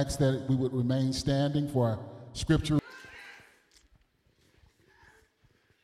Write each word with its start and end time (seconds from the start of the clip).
ask 0.00 0.18
that 0.18 0.44
we 0.48 0.54
would 0.54 0.74
remain 0.74 1.12
standing 1.12 1.68
for 1.68 1.88
our 1.88 1.98
scripture. 2.32 2.78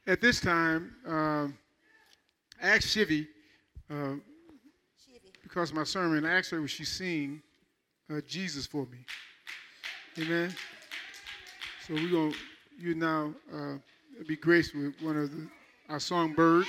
At 0.06 0.20
this 0.20 0.40
time, 0.40 0.94
um, 1.06 1.56
I 2.62 2.68
asked 2.68 2.88
Shivy, 2.88 3.26
uh, 3.90 4.14
because 5.42 5.72
my 5.72 5.84
sermon, 5.84 6.26
asked 6.26 6.50
her 6.50 6.60
would 6.60 6.70
she 6.70 6.84
sing 6.84 7.42
uh, 8.10 8.20
Jesus 8.26 8.66
for 8.66 8.86
me. 8.86 8.98
Amen. 10.18 10.54
So 11.86 11.94
we're 11.94 12.10
going 12.10 12.32
to, 12.32 12.38
you 12.78 12.94
now 12.94 13.32
uh, 13.52 13.74
be 14.26 14.36
graced 14.36 14.74
with 14.74 14.94
one 15.00 15.16
of 15.16 15.30
the, 15.30 15.48
our 15.88 16.00
songbirds. 16.00 16.68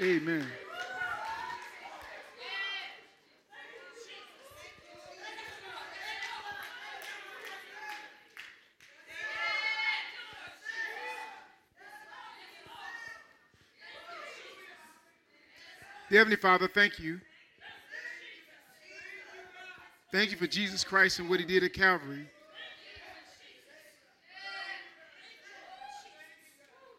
Amen. 0.00 0.46
Heavenly 16.10 16.36
Father, 16.36 16.68
thank 16.68 17.00
you. 17.00 17.20
Thank 20.12 20.30
you 20.30 20.36
for 20.36 20.46
Jesus 20.46 20.84
Christ 20.84 21.18
and 21.18 21.28
what 21.28 21.40
he 21.40 21.44
did 21.44 21.64
at 21.64 21.72
Calvary. 21.74 22.26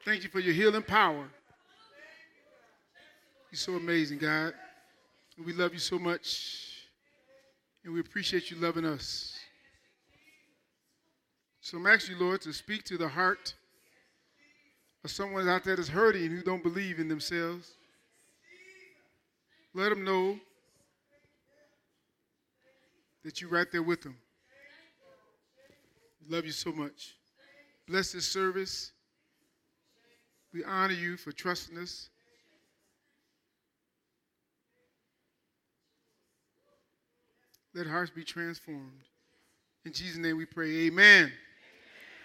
Thank 0.06 0.24
you 0.24 0.30
for 0.30 0.40
your 0.40 0.54
healing 0.54 0.84
power. 0.84 1.30
You're 3.52 3.58
so 3.58 3.74
amazing, 3.74 4.20
God. 4.20 4.54
And 5.36 5.46
we 5.46 5.54
love 5.54 5.74
you 5.74 5.80
so 5.80 5.98
much. 5.98 6.86
And 7.84 7.94
we 7.94 8.00
appreciate 8.00 8.52
you 8.52 8.58
loving 8.58 8.86
us. 8.86 9.36
So 11.62 11.78
I'm 11.78 11.88
asking 11.88 12.18
you, 12.18 12.24
Lord, 12.24 12.42
to 12.42 12.54
speak 12.54 12.84
to 12.86 12.98
the 12.98 13.08
heart 13.08 13.56
of 15.04 15.10
someone 15.10 15.50
out 15.50 15.64
there 15.64 15.76
that's 15.76 15.90
hurting 15.90 16.30
who 16.30 16.44
don't 16.44 16.62
believe 16.62 17.00
in 17.00 17.08
themselves. 17.08 17.72
Let 19.74 19.90
them 19.90 20.04
know 20.04 20.40
that 23.24 23.42
you're 23.42 23.50
right 23.50 23.68
there 23.72 23.84
with 23.84 24.02
them. 24.02 24.16
We 26.22 26.36
love 26.36 26.46
you 26.46 26.52
so 26.52 26.72
much. 26.72 27.16
Bless 27.88 28.12
this 28.12 28.26
service. 28.26 28.92
We 30.54 30.64
honor 30.64 30.94
you 30.94 31.18
for 31.18 31.32
trusting 31.32 31.78
us. 31.78 32.10
Let 37.74 37.88
hearts 37.88 38.12
be 38.12 38.24
transformed. 38.24 39.04
In 39.86 39.94
Jesus' 39.94 40.18
name 40.18 40.38
we 40.38 40.46
pray. 40.46 40.88
Amen. 40.88 41.32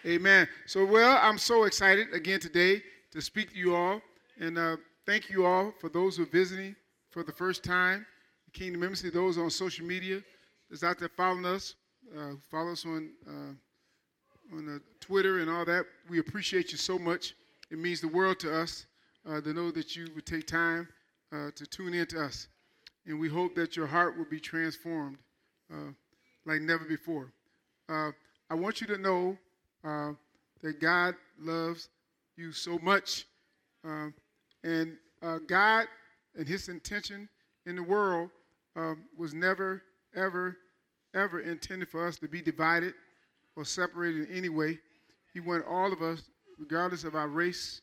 Amen. 0.06 0.16
Amen. 0.16 0.49
So, 0.66 0.84
well, 0.84 1.19
I'm 1.21 1.38
so 1.38 1.65
excited 1.65 2.12
again 2.12 2.41
today 2.41 2.82
to 3.12 3.21
speak 3.21 3.53
to 3.53 3.59
you 3.59 3.75
all. 3.75 4.00
And 4.41 4.59
uh, 4.59 4.77
thank 5.06 5.31
you 5.31 5.47
all 5.47 5.72
for 5.81 5.88
those 5.88 6.16
who 6.16 6.25
are 6.25 6.27
visiting 6.27 6.75
for 7.10 7.22
the 7.22 7.33
first 7.33 7.62
time. 7.62 8.04
The 8.47 8.59
Kingdom 8.59 8.83
Embassy, 8.83 9.10
those 9.10 9.38
on 9.38 9.50
social 9.50 9.87
media 9.87 10.22
those 10.71 10.83
out 10.83 10.99
there 10.99 11.09
following 11.09 11.44
us, 11.44 11.75
uh, 12.16 12.33
follow 12.50 12.72
us 12.72 12.84
on, 12.84 13.10
uh, 13.28 14.56
on 14.56 14.69
uh, 14.69 14.78
Twitter 15.00 15.38
and 15.41 15.50
all 15.50 15.65
that. 15.65 15.84
We 16.09 16.19
appreciate 16.19 16.72
you 16.72 16.78
so 16.78 16.99
much. 16.99 17.34
It 17.71 17.78
means 17.78 18.00
the 18.00 18.09
world 18.09 18.41
to 18.41 18.54
us 18.54 18.87
uh, 19.28 19.41
to 19.41 19.53
know 19.53 19.71
that 19.71 19.94
you 19.94 20.09
would 20.15 20.27
take 20.27 20.47
time 20.47 20.88
uh, 21.33 21.50
to 21.54 21.66
tune 21.66 21.94
in 21.94 22.06
to 22.09 22.25
us. 22.25 22.49
And 23.06 23.21
we 23.21 23.28
hope 23.28 23.54
that 23.54 23.77
your 23.77 23.87
heart 23.87 24.16
will 24.16 24.25
be 24.25 24.41
transformed 24.41 25.19
uh, 25.72 25.92
like 26.47 26.60
never 26.60 26.84
before. 26.84 27.32
Uh, 27.88 28.10
I 28.50 28.54
want 28.54 28.80
you 28.80 28.86
to 28.88 28.98
know 28.98 29.36
uh, 29.84 30.12
that 30.62 30.80
God 30.80 31.14
loves 31.38 31.88
you 32.36 32.52
so 32.52 32.78
much. 32.82 33.26
Uh, 33.86 34.08
and 34.62 34.97
uh, 35.22 35.38
God 35.47 35.86
and 36.36 36.47
His 36.47 36.69
intention 36.69 37.28
in 37.66 37.76
the 37.76 37.82
world 37.82 38.30
um, 38.76 39.04
was 39.16 39.34
never, 39.34 39.82
ever, 40.14 40.56
ever 41.14 41.41
intended 41.41 41.88
for 41.88 42.06
us 42.06 42.16
to 42.19 42.28
be 42.28 42.42
divided 42.42 42.94
or 43.56 43.64
separated 43.64 44.28
in 44.28 44.36
any 44.36 44.48
way. 44.48 44.78
He 45.32 45.41
wanted 45.41 45.64
all 45.66 45.92
of 45.92 46.03
us, 46.03 46.22
regardless 46.58 47.04
of 47.04 47.14
our 47.14 47.28
race, 47.28 47.80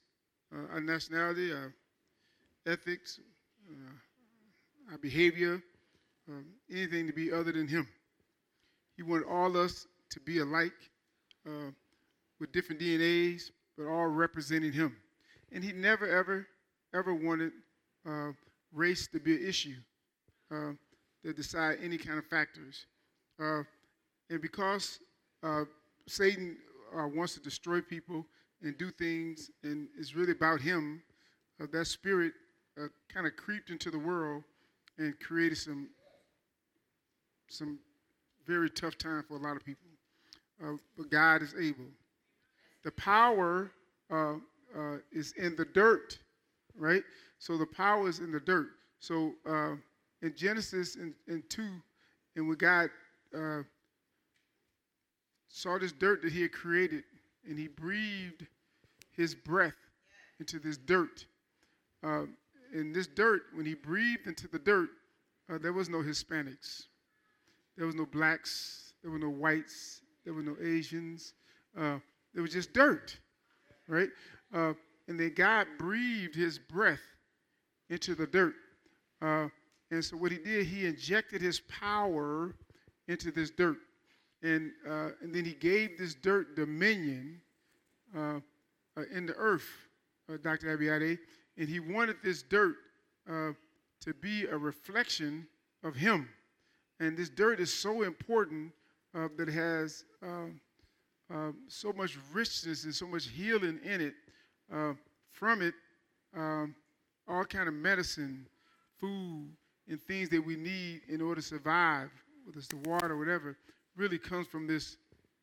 uh, 0.53 0.74
our 0.74 0.81
nationality, 0.81 1.52
our 1.52 1.74
ethics, 2.66 3.20
our 4.91 4.97
behavior, 4.97 5.62
um, 6.31 6.46
anything 6.72 7.08
to 7.08 7.14
be 7.14 7.31
other 7.31 7.52
than 7.52 7.68
Him. 7.68 7.88
He 8.96 9.03
wanted 9.03 9.28
all 9.28 9.58
us 9.58 9.88
to 10.12 10.19
be 10.19 10.40
alike 10.40 10.72
uh, 11.47 11.72
with 12.40 12.52
different 12.52 12.81
DNAs, 12.81 13.52
but 13.78 13.88
all 13.88 14.08
representing 14.08 14.72
Him. 14.72 14.96
And 15.52 15.64
He 15.64 15.72
never, 15.74 16.08
ever, 16.08 16.47
ever 16.94 17.14
wanted 17.14 17.52
uh, 18.08 18.31
race 18.74 19.08
to 19.08 19.20
be 19.20 19.36
an 19.36 19.47
issue 19.47 19.75
uh, 20.52 20.72
to 21.24 21.34
decide 21.34 21.78
any 21.84 21.97
kind 21.97 22.18
of 22.18 22.25
factors. 22.25 22.86
Uh, 23.40 23.64
and 24.30 24.41
because 24.41 25.00
uh, 25.44 25.64
Satan 26.08 26.58
uh, 26.97 27.08
wants 27.08 27.34
to 27.34 27.40
destroy 27.41 27.81
people 27.81 28.25
and 28.62 28.78
do 28.78 28.91
things, 28.91 29.50
and 29.64 29.88
it's 29.97 30.16
really 30.16 30.31
about 30.31 30.62
him, 30.62 31.02
that 31.72 31.86
spirit 31.86 32.34
kind 33.14 33.28
of 33.28 33.36
creeped 33.36 33.70
into 33.70 33.91
the 33.91 34.00
world 34.00 34.44
and 34.97 35.20
created 35.20 35.58
some 35.58 35.90
some 37.52 37.80
very 38.48 38.70
tough 38.70 38.98
time 38.98 39.24
for 39.28 39.36
a 39.36 39.40
lot 39.40 39.56
of 39.56 39.66
people. 39.66 39.88
Uh, 40.64 40.74
but 40.98 41.10
God 41.10 41.42
is 41.42 41.54
able. 41.60 41.86
The 42.84 42.92
power 42.92 43.72
uh, 44.12 44.36
uh, 44.78 44.98
is 45.12 45.34
in 45.38 45.56
the 45.56 45.66
dirt, 45.66 46.18
right? 46.76 47.04
So 47.40 47.58
the 47.58 47.66
power 47.66 48.08
is 48.08 48.20
in 48.20 48.32
the 48.32 48.40
dirt. 48.40 48.68
So 49.00 49.34
uh, 49.48 49.76
in 50.22 50.36
Genesis 50.36 50.96
in, 50.96 51.14
in 51.28 51.44
2, 51.50 51.64
and 52.36 52.48
when 52.48 52.58
God 52.58 52.90
uh, 53.36 53.64
saw 55.48 55.78
this 55.78 55.92
dirt 55.92 56.22
that 56.22 56.32
he 56.32 56.44
had 56.44 56.52
created, 56.52 57.04
and 57.48 57.58
he 57.58 57.68
breathed 57.68 58.46
his 59.16 59.34
breath 59.34 59.76
into 60.40 60.60
this 60.60 60.78
dirt. 60.78 61.26
Uh, 62.04 62.24
in 62.74 62.94
this 62.94 63.08
dirt, 63.08 63.42
when 63.54 63.66
he 63.66 63.74
breathed 63.74 64.28
into 64.28 64.48
the 64.48 64.60
dirt, 64.60 64.90
there 65.60 65.74
was 65.74 65.90
no 65.90 65.98
Hispanics 65.98 66.86
there 67.81 67.88
was 67.88 67.96
no 67.96 68.06
blacks, 68.06 68.94
there 69.02 69.09
were 69.09 69.18
no 69.18 69.31
whites, 69.31 70.02
there 70.24 70.36
were 70.36 70.44
no 70.44 70.56
Asians. 70.64 71.34
Uh, 71.75 71.97
there 72.31 72.44
was 72.44 72.52
just 72.52 72.74
dirt, 72.74 73.18
right? 73.88 74.09
Uh, 74.53 74.73
and 75.08 75.20
then 75.20 75.34
God 75.35 75.66
breathed 75.79 76.35
his 76.35 76.59
breath 76.59 77.02
into 77.90 78.14
the 78.14 78.28
dirt. 78.28 78.53
Uh, 79.20 79.47
and 79.90 80.06
so 80.06 80.16
what 80.16 80.32
he 80.32 80.38
did, 80.38 80.67
he 80.67 80.85
injected 80.85 81.41
his 81.41 81.59
power 81.61 82.53
into 83.08 83.32
this 83.32 83.50
dirt. 83.50 83.78
And, 84.44 84.73
uh, 84.88 85.09
and 85.23 85.34
then 85.34 85.44
he 85.44 85.53
gave 85.53 85.97
this 85.97 86.14
dirt 86.14 86.56
dominion 86.56 87.41
uh, 88.16 88.41
uh, 88.96 89.02
in 89.11 89.26
the 89.26 89.34
earth, 89.34 89.66
Dr. 90.44 90.78
Abiade. 90.78 91.17
And 91.58 91.67
he 91.67 91.79
wanted 91.79 92.17
this 92.23 92.44
dirt 92.44 92.76
to 93.28 94.14
be 94.22 94.46
a 94.46 94.56
reflection 94.56 95.47
of 95.84 95.96
him. 95.96 96.29
And 97.02 97.18
this 97.18 97.30
dirt 97.30 97.59
is 97.59 97.74
so 97.74 98.03
important 98.03 98.72
uh, 99.16 99.28
that 99.36 99.50
it 99.50 99.53
has 99.53 100.03
um, 100.22 100.62
uh, 101.34 101.52
so 101.68 101.92
much 101.94 102.16
richness 102.32 102.84
and 102.84 102.94
so 102.94 103.08
much 103.08 103.28
healing 103.28 103.80
in 103.84 104.02
it. 104.02 104.14
Uh, 104.72 104.94
from 105.32 105.64
it, 105.64 105.74
um, 106.38 106.76
all 107.28 107.44
kind 107.44 107.68
of 107.68 107.74
medicine, 107.74 108.46
food, 109.00 109.50
and 109.90 110.00
things 110.03 110.30
that 110.30 110.46
we 110.46 110.56
need 110.56 111.02
in 111.09 111.22
order 111.22 111.42
to 111.42 111.48
survive, 111.48 112.12
whether 112.46 112.59
it's 112.59 112.68
the 112.68 112.78
water 112.88 113.14
or 113.14 113.18
whatever, 113.18 113.58
really 113.97 114.20
comes 114.20 114.46
from 114.46 114.68
this 114.68 114.97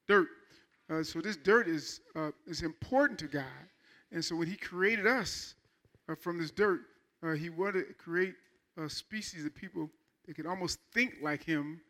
dirt. 0.07 0.29
Uh, 0.89 1.03
so 1.03 1.21
this 1.21 1.37
dirt 1.37 1.67
is 1.67 2.01
uh, 2.15 2.31
is 2.47 2.63
important 2.63 3.19
to 3.19 3.27
God, 3.27 3.67
and 4.13 4.25
so 4.25 4.37
when 4.37 4.47
He 4.47 4.57
created 4.57 5.09
us 5.09 5.57
uh, 6.09 6.15
from 6.15 6.39
this 6.39 6.53
dirt, 6.53 6.83
uh, 7.25 7.33
He 7.33 7.51
wanted 7.51 7.89
to 7.89 7.95
create 7.95 8.35
a 8.77 8.89
species 8.89 9.45
of 9.45 9.55
people 9.57 9.91
that 10.29 10.37
can 10.37 10.47
almost 10.47 10.79
think 10.95 11.15
like 11.21 11.43
Him, 11.43 11.81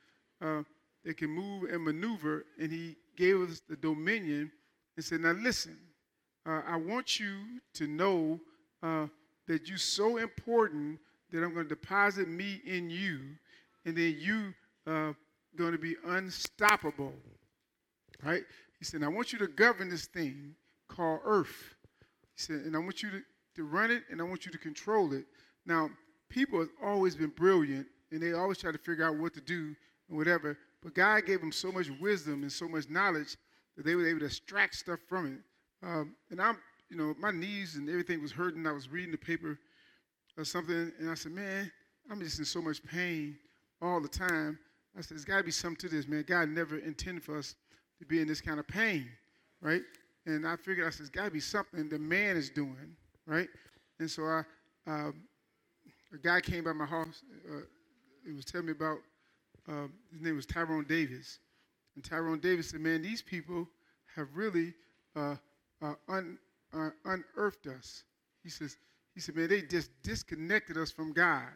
uh, 0.40 0.62
that 1.04 1.18
can 1.18 1.28
move 1.28 1.64
and 1.70 1.84
maneuver, 1.84 2.46
and 2.58 2.72
He 2.72 2.96
gave 3.16 3.42
us 3.42 3.60
the 3.68 3.76
dominion 3.76 4.50
and 4.96 5.04
said, 5.04 5.20
"Now 5.20 5.32
listen, 5.32 5.76
uh, 6.46 6.62
I 6.66 6.76
want 6.76 7.20
you 7.20 7.60
to 7.74 7.86
know 7.86 8.40
that 8.80 9.68
you're 9.68 9.76
so 9.76 10.18
important 10.18 10.98
that 11.30 11.42
I'm 11.42 11.52
going 11.52 11.68
to 11.68 11.74
deposit 11.74 12.28
me 12.28 12.62
in 12.64 12.88
you, 12.88 13.20
and 13.84 13.96
then 13.96 14.16
you 14.18 14.54
uh, 14.86 15.12
going 15.56 15.72
to 15.72 15.78
be 15.78 15.96
unstoppable." 16.06 17.12
Right? 18.24 18.44
He 18.78 18.84
said, 18.84 19.02
I 19.02 19.08
want 19.08 19.32
you 19.32 19.38
to 19.40 19.48
govern 19.48 19.88
this 19.88 20.06
thing 20.06 20.54
called 20.88 21.20
earth. 21.24 21.74
He 22.36 22.42
said, 22.42 22.60
and 22.60 22.76
I 22.76 22.78
want 22.78 23.02
you 23.02 23.10
to, 23.10 23.20
to 23.56 23.64
run 23.64 23.90
it 23.90 24.04
and 24.10 24.20
I 24.20 24.24
want 24.24 24.46
you 24.46 24.52
to 24.52 24.58
control 24.58 25.12
it. 25.12 25.26
Now, 25.66 25.90
people 26.28 26.60
have 26.60 26.68
always 26.82 27.16
been 27.16 27.30
brilliant 27.30 27.86
and 28.10 28.22
they 28.22 28.32
always 28.32 28.58
try 28.58 28.72
to 28.72 28.78
figure 28.78 29.04
out 29.04 29.16
what 29.16 29.34
to 29.34 29.40
do 29.40 29.74
and 30.08 30.16
whatever. 30.16 30.56
But 30.82 30.94
God 30.94 31.26
gave 31.26 31.40
them 31.40 31.52
so 31.52 31.72
much 31.72 31.88
wisdom 32.00 32.42
and 32.42 32.52
so 32.52 32.68
much 32.68 32.88
knowledge 32.88 33.36
that 33.76 33.84
they 33.84 33.94
were 33.94 34.08
able 34.08 34.20
to 34.20 34.26
extract 34.26 34.76
stuff 34.76 35.00
from 35.08 35.26
it. 35.26 35.86
Um, 35.86 36.14
and 36.30 36.40
I'm, 36.40 36.58
you 36.90 36.96
know, 36.96 37.14
my 37.18 37.30
knees 37.30 37.76
and 37.76 37.88
everything 37.88 38.22
was 38.22 38.32
hurting. 38.32 38.66
I 38.66 38.72
was 38.72 38.88
reading 38.88 39.12
the 39.12 39.18
paper 39.18 39.58
or 40.36 40.44
something, 40.44 40.92
and 40.98 41.10
I 41.10 41.14
said, 41.14 41.32
man, 41.32 41.70
I'm 42.10 42.20
just 42.20 42.38
in 42.38 42.44
so 42.44 42.62
much 42.62 42.82
pain 42.84 43.36
all 43.82 44.00
the 44.00 44.08
time. 44.08 44.58
I 44.96 45.00
said, 45.00 45.16
there's 45.16 45.24
got 45.24 45.38
to 45.38 45.44
be 45.44 45.50
something 45.50 45.88
to 45.88 45.94
this, 45.94 46.08
man. 46.08 46.24
God 46.26 46.48
never 46.48 46.78
intended 46.78 47.22
for 47.22 47.38
us 47.38 47.54
to 47.98 48.06
be 48.06 48.20
in 48.20 48.28
this 48.28 48.40
kind 48.40 48.58
of 48.58 48.66
pain, 48.66 49.08
right? 49.60 49.82
And 50.26 50.46
I 50.46 50.56
figured, 50.56 50.86
I 50.86 50.90
said, 50.90 51.00
there's 51.00 51.10
got 51.10 51.24
to 51.26 51.30
be 51.30 51.40
something 51.40 51.88
the 51.88 51.98
man 51.98 52.36
is 52.36 52.50
doing, 52.50 52.96
right? 53.26 53.48
And 54.00 54.10
so 54.10 54.24
I, 54.24 54.42
um, 54.86 55.22
a 56.12 56.18
guy 56.18 56.40
came 56.40 56.64
by 56.64 56.72
my 56.72 56.86
house. 56.86 57.22
Uh, 57.48 57.60
he 58.28 58.34
was 58.34 58.44
telling 58.44 58.66
me 58.66 58.72
about, 58.72 58.98
uh, 59.68 59.86
his 60.12 60.20
name 60.20 60.36
was 60.36 60.46
Tyrone 60.46 60.84
Davis. 60.84 61.38
And 61.94 62.04
Tyrone 62.04 62.40
Davis 62.40 62.70
said, 62.70 62.80
man, 62.80 63.02
these 63.02 63.22
people 63.22 63.66
have 64.14 64.28
really 64.34 64.74
uh, 65.16 65.36
uh 65.82 65.94
un, 66.08 66.38
uh, 66.74 66.90
unearthed 67.06 67.66
us. 67.66 68.04
He 68.42 68.50
says, 68.50 68.76
he 69.14 69.20
said, 69.20 69.34
man, 69.34 69.48
they 69.48 69.62
just 69.62 69.90
disconnected 70.02 70.76
us 70.76 70.90
from 70.90 71.12
God. 71.12 71.48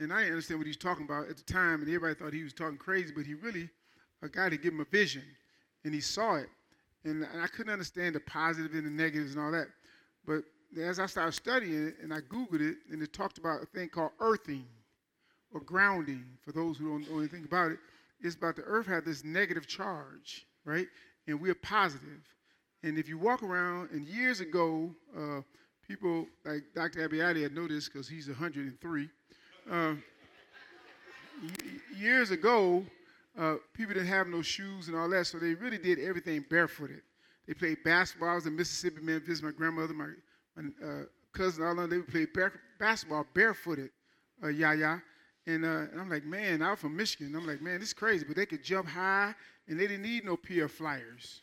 And 0.00 0.12
I 0.12 0.18
didn't 0.18 0.32
understand 0.32 0.60
what 0.60 0.66
he 0.66 0.70
was 0.70 0.76
talking 0.76 1.04
about 1.04 1.28
at 1.28 1.36
the 1.36 1.44
time, 1.44 1.80
and 1.80 1.88
everybody 1.88 2.14
thought 2.14 2.32
he 2.32 2.42
was 2.42 2.52
talking 2.52 2.76
crazy, 2.76 3.12
but 3.14 3.24
he 3.24 3.34
really, 3.34 3.68
a 4.22 4.28
guy 4.28 4.48
to 4.48 4.56
give 4.56 4.72
him 4.72 4.80
a 4.80 4.84
vision 4.84 5.24
and 5.84 5.94
he 5.94 6.00
saw 6.00 6.36
it. 6.36 6.48
And, 7.04 7.24
and 7.24 7.40
I 7.42 7.46
couldn't 7.46 7.72
understand 7.72 8.14
the 8.14 8.20
positive 8.20 8.74
and 8.74 8.86
the 8.86 8.90
negatives 8.90 9.34
and 9.34 9.42
all 9.42 9.50
that. 9.52 9.66
But 10.26 10.44
as 10.80 11.00
I 11.00 11.06
started 11.06 11.32
studying 11.32 11.88
it 11.88 11.96
and 12.02 12.12
I 12.12 12.20
Googled 12.20 12.60
it, 12.60 12.76
and 12.90 13.02
it 13.02 13.12
talked 13.12 13.38
about 13.38 13.62
a 13.62 13.66
thing 13.66 13.88
called 13.88 14.12
earthing 14.20 14.64
or 15.52 15.60
grounding. 15.60 16.24
For 16.44 16.52
those 16.52 16.76
who 16.76 16.88
don't 16.88 17.10
know 17.10 17.18
anything 17.18 17.44
about 17.44 17.72
it, 17.72 17.78
it's 18.20 18.36
about 18.36 18.56
the 18.56 18.62
earth 18.62 18.86
had 18.86 19.04
this 19.04 19.24
negative 19.24 19.66
charge, 19.66 20.46
right? 20.64 20.86
And 21.26 21.40
we're 21.40 21.54
positive. 21.54 22.20
And 22.82 22.98
if 22.98 23.08
you 23.08 23.18
walk 23.18 23.42
around, 23.42 23.90
and 23.90 24.06
years 24.06 24.40
ago, 24.40 24.90
uh, 25.16 25.40
people 25.86 26.26
like 26.44 26.62
Dr. 26.74 27.08
Abiyadi 27.08 27.42
had 27.42 27.54
noticed 27.54 27.92
because 27.92 28.08
he's 28.08 28.28
103. 28.28 29.08
Uh, 29.70 29.94
years 31.96 32.30
ago, 32.30 32.84
uh, 33.38 33.54
people 33.72 33.94
didn't 33.94 34.08
have 34.08 34.26
no 34.26 34.42
shoes 34.42 34.88
and 34.88 34.96
all 34.96 35.08
that, 35.08 35.26
so 35.26 35.38
they 35.38 35.54
really 35.54 35.78
did 35.78 35.98
everything 35.98 36.44
barefooted. 36.50 37.02
They 37.46 37.54
played 37.54 37.82
basketball. 37.84 38.30
I 38.30 38.34
was 38.34 38.46
in 38.46 38.54
Mississippi, 38.54 39.00
man, 39.00 39.20
visit 39.20 39.44
my 39.44 39.50
grandmother, 39.52 39.94
my, 39.94 40.08
my 40.56 40.86
uh, 40.86 41.02
cousin, 41.32 41.64
all 41.64 41.72
of 41.72 41.76
them. 41.76 41.90
They 41.90 41.96
would 41.98 42.34
play 42.34 42.48
basketball 42.78 43.26
barefooted, 43.34 43.90
uh, 44.42 44.48
yeah, 44.48 44.98
And, 45.46 45.64
uh, 45.64 45.86
I'm 45.98 46.08
like, 46.08 46.24
man, 46.24 46.62
I'm 46.62 46.76
from 46.76 46.96
Michigan. 46.96 47.34
I'm 47.34 47.46
like, 47.46 47.60
man, 47.60 47.80
this 47.80 47.88
is 47.88 47.94
crazy. 47.94 48.24
But 48.26 48.36
they 48.36 48.46
could 48.46 48.62
jump 48.62 48.88
high, 48.88 49.34
and 49.68 49.78
they 49.78 49.86
didn't 49.86 50.02
need 50.02 50.24
no 50.24 50.36
PF 50.36 50.70
Flyers, 50.70 51.42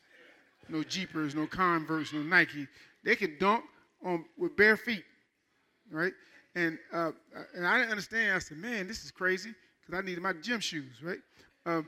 no 0.70 0.84
Jeepers, 0.84 1.36
no 1.36 1.48
Converse, 1.48 2.14
no 2.14 2.22
Nike. 2.22 2.68
They 3.04 3.16
could 3.16 3.40
dunk 3.40 3.64
on 4.06 4.26
with 4.38 4.56
bare 4.56 4.78
feet, 4.78 5.04
right? 5.92 6.14
And 6.56 6.78
uh, 6.94 7.12
and 7.56 7.68
I 7.68 7.78
didn't 7.78 7.92
understand. 7.92 8.36
I 8.36 8.40
said, 8.40 8.58
man, 8.58 8.88
this 8.88 9.04
is 9.04 9.12
crazy 9.12 9.54
because 9.82 10.02
I 10.02 10.06
needed 10.06 10.22
my 10.22 10.34
gym 10.34 10.60
shoes, 10.60 11.02
right? 11.04 11.20
Uh, 11.66 11.82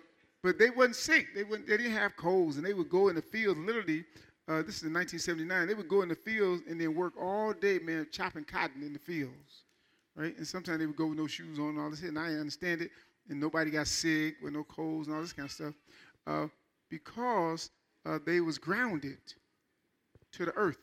but 0.43 0.57
they 0.57 0.69
wasn't 0.69 0.95
sick. 0.95 1.27
They, 1.35 1.43
wouldn't, 1.43 1.67
they 1.67 1.77
didn't 1.77 1.93
have 1.93 2.15
colds, 2.15 2.57
and 2.57 2.65
they 2.65 2.73
would 2.73 2.89
go 2.89 3.09
in 3.09 3.15
the 3.15 3.21
fields 3.21 3.59
literally. 3.59 4.03
Uh, 4.47 4.63
this 4.63 4.77
is 4.77 4.83
in 4.83 4.93
1979. 4.93 5.67
They 5.67 5.73
would 5.73 5.87
go 5.87 6.01
in 6.01 6.09
the 6.09 6.15
fields 6.15 6.63
and 6.67 6.81
then 6.81 6.95
work 6.95 7.13
all 7.19 7.53
day, 7.53 7.79
man, 7.79 8.07
chopping 8.11 8.43
cotton 8.43 8.81
in 8.81 8.91
the 8.91 8.99
fields, 8.99 9.63
right? 10.15 10.35
And 10.37 10.47
sometimes 10.47 10.79
they 10.79 10.85
would 10.85 10.95
go 10.95 11.07
with 11.07 11.17
no 11.17 11.27
shoes 11.27 11.59
on 11.59 11.69
and 11.69 11.79
all 11.79 11.89
this. 11.89 12.01
And 12.01 12.17
I 12.17 12.33
understand 12.33 12.81
it. 12.81 12.91
And 13.29 13.39
nobody 13.39 13.71
got 13.71 13.87
sick 13.87 14.35
with 14.41 14.53
no 14.53 14.63
colds 14.63 15.07
and 15.07 15.15
all 15.15 15.21
this 15.21 15.33
kind 15.33 15.45
of 15.45 15.51
stuff 15.51 15.73
uh, 16.27 16.47
because 16.89 17.69
uh, 18.05 18.19
they 18.25 18.41
was 18.41 18.57
grounded 18.57 19.19
to 20.33 20.45
the 20.45 20.53
earth, 20.55 20.79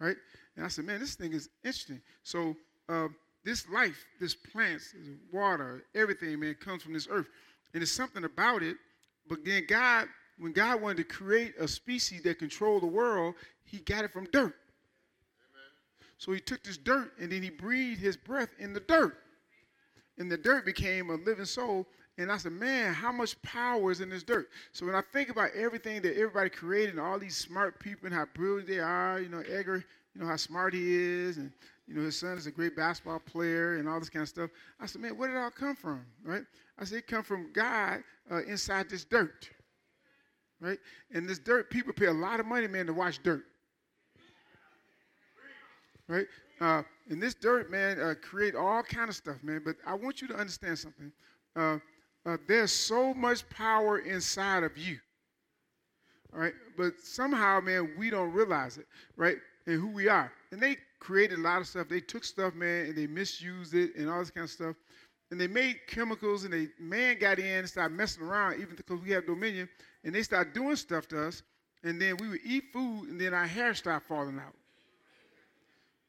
right? 0.00 0.16
And 0.56 0.64
I 0.64 0.68
said, 0.68 0.84
man, 0.84 1.00
this 1.00 1.14
thing 1.14 1.32
is 1.32 1.48
interesting. 1.62 2.00
So 2.22 2.56
uh, 2.88 3.08
this 3.44 3.68
life, 3.68 4.04
this 4.20 4.34
plants, 4.34 4.92
this 4.92 5.16
water, 5.32 5.84
everything, 5.94 6.40
man, 6.40 6.54
comes 6.54 6.82
from 6.82 6.92
this 6.92 7.08
earth. 7.10 7.28
And 7.72 7.80
there's 7.80 7.92
something 7.92 8.24
about 8.24 8.62
it. 8.62 8.76
But 9.28 9.44
then 9.44 9.64
God, 9.68 10.08
when 10.38 10.52
God 10.52 10.80
wanted 10.80 10.98
to 10.98 11.04
create 11.04 11.54
a 11.58 11.68
species 11.68 12.22
that 12.22 12.38
controlled 12.38 12.82
the 12.82 12.88
world, 12.88 13.34
he 13.64 13.78
got 13.78 14.04
it 14.04 14.12
from 14.12 14.26
dirt. 14.32 14.54
So 16.18 16.32
he 16.32 16.40
took 16.40 16.62
this 16.62 16.76
dirt 16.76 17.12
and 17.20 17.30
then 17.30 17.42
he 17.42 17.50
breathed 17.50 18.00
his 18.00 18.16
breath 18.16 18.50
in 18.58 18.72
the 18.72 18.80
dirt. 18.80 19.18
And 20.18 20.30
the 20.30 20.36
dirt 20.36 20.64
became 20.64 21.10
a 21.10 21.14
living 21.14 21.44
soul. 21.44 21.86
And 22.16 22.30
I 22.30 22.36
said, 22.36 22.52
man, 22.52 22.94
how 22.94 23.10
much 23.10 23.40
power 23.42 23.90
is 23.90 24.00
in 24.00 24.08
this 24.08 24.22
dirt? 24.22 24.48
So 24.72 24.86
when 24.86 24.94
I 24.94 25.02
think 25.12 25.30
about 25.30 25.50
everything 25.56 26.00
that 26.02 26.16
everybody 26.16 26.48
created 26.50 26.90
and 26.90 27.00
all 27.00 27.18
these 27.18 27.36
smart 27.36 27.80
people 27.80 28.06
and 28.06 28.14
how 28.14 28.26
brilliant 28.34 28.68
they 28.68 28.78
are, 28.78 29.18
you 29.18 29.28
know, 29.28 29.40
Edgar, 29.40 29.84
you 30.14 30.20
know, 30.20 30.28
how 30.28 30.36
smart 30.36 30.74
he 30.74 30.94
is, 30.94 31.38
and 31.38 31.52
you 31.86 31.94
know, 31.94 32.02
his 32.02 32.18
son 32.18 32.38
is 32.38 32.46
a 32.46 32.50
great 32.50 32.76
basketball 32.76 33.18
player 33.18 33.76
and 33.76 33.88
all 33.88 33.98
this 33.98 34.08
kind 34.08 34.22
of 34.22 34.28
stuff. 34.28 34.50
I 34.80 34.86
said, 34.86 35.02
man, 35.02 35.18
where 35.18 35.28
did 35.28 35.36
it 35.36 35.40
all 35.40 35.50
come 35.50 35.76
from, 35.76 36.06
right? 36.24 36.42
I 36.78 36.84
said, 36.84 36.98
it 36.98 37.06
come 37.06 37.22
from 37.22 37.52
God 37.52 38.02
uh, 38.30 38.42
inside 38.44 38.88
this 38.88 39.04
dirt, 39.04 39.50
right? 40.60 40.78
And 41.12 41.28
this 41.28 41.38
dirt, 41.38 41.68
people 41.70 41.92
pay 41.92 42.06
a 42.06 42.12
lot 42.12 42.40
of 42.40 42.46
money, 42.46 42.68
man, 42.68 42.86
to 42.86 42.94
watch 42.94 43.22
dirt, 43.22 43.44
right? 46.08 46.26
Uh, 46.60 46.82
and 47.10 47.22
this 47.22 47.34
dirt, 47.34 47.70
man, 47.70 48.00
uh, 48.00 48.14
create 48.22 48.54
all 48.54 48.82
kind 48.82 49.08
of 49.08 49.16
stuff, 49.16 49.36
man. 49.42 49.62
But 49.64 49.76
I 49.86 49.94
want 49.94 50.22
you 50.22 50.28
to 50.28 50.34
understand 50.34 50.78
something. 50.78 51.12
Uh, 51.56 51.78
uh, 52.26 52.36
there's 52.48 52.72
so 52.72 53.12
much 53.12 53.48
power 53.50 53.98
inside 53.98 54.62
of 54.62 54.76
you, 54.78 54.98
all 56.32 56.40
right? 56.40 56.54
But 56.76 56.94
somehow, 57.02 57.60
man, 57.60 57.90
we 57.98 58.10
don't 58.10 58.32
realize 58.32 58.78
it, 58.78 58.86
right? 59.16 59.36
And 59.66 59.80
who 59.80 59.88
we 59.88 60.08
are. 60.08 60.32
And 60.50 60.60
they 60.60 60.76
created 61.00 61.38
a 61.38 61.42
lot 61.42 61.60
of 61.60 61.66
stuff. 61.66 61.88
They 61.88 62.00
took 62.00 62.24
stuff, 62.24 62.54
man, 62.54 62.86
and 62.86 62.96
they 62.96 63.06
misused 63.06 63.74
it 63.74 63.94
and 63.96 64.08
all 64.08 64.20
this 64.20 64.30
kind 64.30 64.44
of 64.44 64.50
stuff. 64.50 64.76
And 65.30 65.40
they 65.40 65.48
made 65.48 65.80
chemicals, 65.86 66.44
and 66.44 66.52
they 66.52 66.68
man 66.78 67.18
got 67.18 67.38
in 67.38 67.46
and 67.46 67.68
started 67.68 67.94
messing 67.94 68.22
around, 68.22 68.60
even 68.60 68.76
because 68.76 69.00
we 69.00 69.10
have 69.10 69.26
dominion. 69.26 69.68
And 70.04 70.14
they 70.14 70.22
started 70.22 70.54
doing 70.54 70.76
stuff 70.76 71.08
to 71.08 71.26
us, 71.26 71.42
and 71.82 72.00
then 72.00 72.16
we 72.18 72.28
would 72.28 72.40
eat 72.44 72.64
food, 72.72 73.08
and 73.08 73.20
then 73.20 73.34
our 73.34 73.46
hair 73.46 73.74
started 73.74 74.06
falling 74.06 74.38
out. 74.38 74.54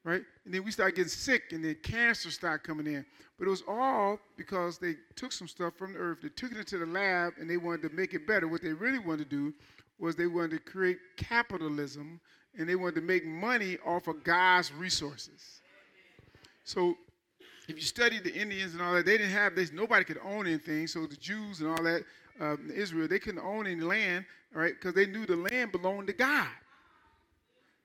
Right? 0.05 0.21
And 0.45 0.53
then 0.53 0.63
we 0.63 0.71
started 0.71 0.95
getting 0.95 1.09
sick, 1.09 1.51
and 1.51 1.65
then 1.65 1.75
cancer 1.83 2.31
started 2.31 2.63
coming 2.63 2.87
in. 2.87 3.05
But 3.37 3.47
it 3.47 3.49
was 3.49 3.63
all 3.67 4.19
because 4.37 4.77
they 4.77 4.95
took 5.15 5.33
some 5.33 5.47
stuff 5.47 5.73
from 5.75 5.93
the 5.93 5.99
earth, 5.99 6.19
they 6.21 6.29
took 6.29 6.51
it 6.53 6.57
into 6.57 6.77
the 6.77 6.85
lab, 6.85 7.33
and 7.39 7.49
they 7.49 7.57
wanted 7.57 7.89
to 7.89 7.95
make 7.95 8.13
it 8.13 8.25
better. 8.27 8.47
What 8.47 8.61
they 8.61 8.71
really 8.71 8.99
wanted 8.99 9.29
to 9.29 9.35
do 9.35 9.53
was 9.99 10.15
they 10.15 10.27
wanted 10.27 10.51
to 10.51 10.59
create 10.59 10.97
capitalism 11.17 12.19
and 12.57 12.67
they 12.67 12.75
wanted 12.75 12.95
to 12.95 13.01
make 13.01 13.25
money 13.25 13.77
off 13.85 14.07
of 14.07 14.23
God's 14.23 14.71
resources. 14.73 15.61
So 16.63 16.95
if 17.67 17.75
you 17.75 17.81
study 17.81 18.19
the 18.19 18.33
Indians 18.33 18.73
and 18.73 18.81
all 18.81 18.93
that, 18.93 19.05
they 19.05 19.17
didn't 19.17 19.33
have 19.33 19.55
this, 19.55 19.71
nobody 19.71 20.05
could 20.05 20.19
own 20.23 20.47
anything. 20.47 20.87
So 20.87 21.05
the 21.05 21.17
Jews 21.17 21.61
and 21.61 21.69
all 21.69 21.83
that, 21.83 22.03
um, 22.39 22.71
Israel, 22.73 23.07
they 23.07 23.19
couldn't 23.19 23.43
own 23.43 23.67
any 23.67 23.81
land, 23.81 24.25
right? 24.53 24.73
Because 24.73 24.93
they 24.93 25.05
knew 25.05 25.25
the 25.25 25.35
land 25.35 25.71
belonged 25.71 26.07
to 26.07 26.13
God. 26.13 26.47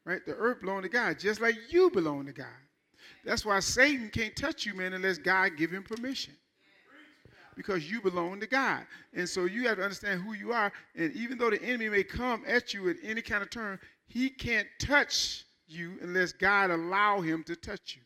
Right? 0.05 0.25
The 0.25 0.35
earth 0.35 0.61
belonged 0.61 0.85
to 0.85 0.89
God, 0.89 1.19
just 1.19 1.41
like 1.41 1.57
you 1.71 1.91
belong 1.91 2.27
to 2.27 2.33
God. 2.33 2.47
That's 3.25 3.45
why 3.45 3.61
Satan 3.61 4.11
can't 4.11 4.35
touch 4.35 4.65
you, 4.65 4.75
man, 4.75 4.95
unless 4.95 5.19
God 5.19 5.57
give 5.57 5.71
him 5.71 5.83
permission. 5.83 6.35
Because 7.57 7.91
you 7.91 8.01
belong 8.01 8.41
to 8.41 8.47
God. 8.47 8.87
And 9.13 9.29
so 9.29 9.45
you 9.45 9.69
have 9.69 9.77
to 9.77 9.83
understand 9.83 10.23
who 10.23 10.33
you 10.33 10.53
are. 10.53 10.73
And 10.97 11.13
even 11.13 11.37
though 11.37 11.51
the 11.51 11.63
enemy 11.63 11.91
may 11.91 12.03
come 12.03 12.43
at 12.47 12.73
you 12.73 12.89
at 12.89 12.97
any 13.03 13.21
kind 13.21 13.43
of 13.43 13.51
turn, 13.51 13.79
he 14.07 14.31
can't 14.31 14.67
touch 14.79 15.45
you 15.69 15.99
unless 16.01 16.33
God 16.33 16.71
allow 16.71 17.21
him 17.21 17.45
to 17.45 17.55
touch 17.57 17.97
you. 17.97 18.03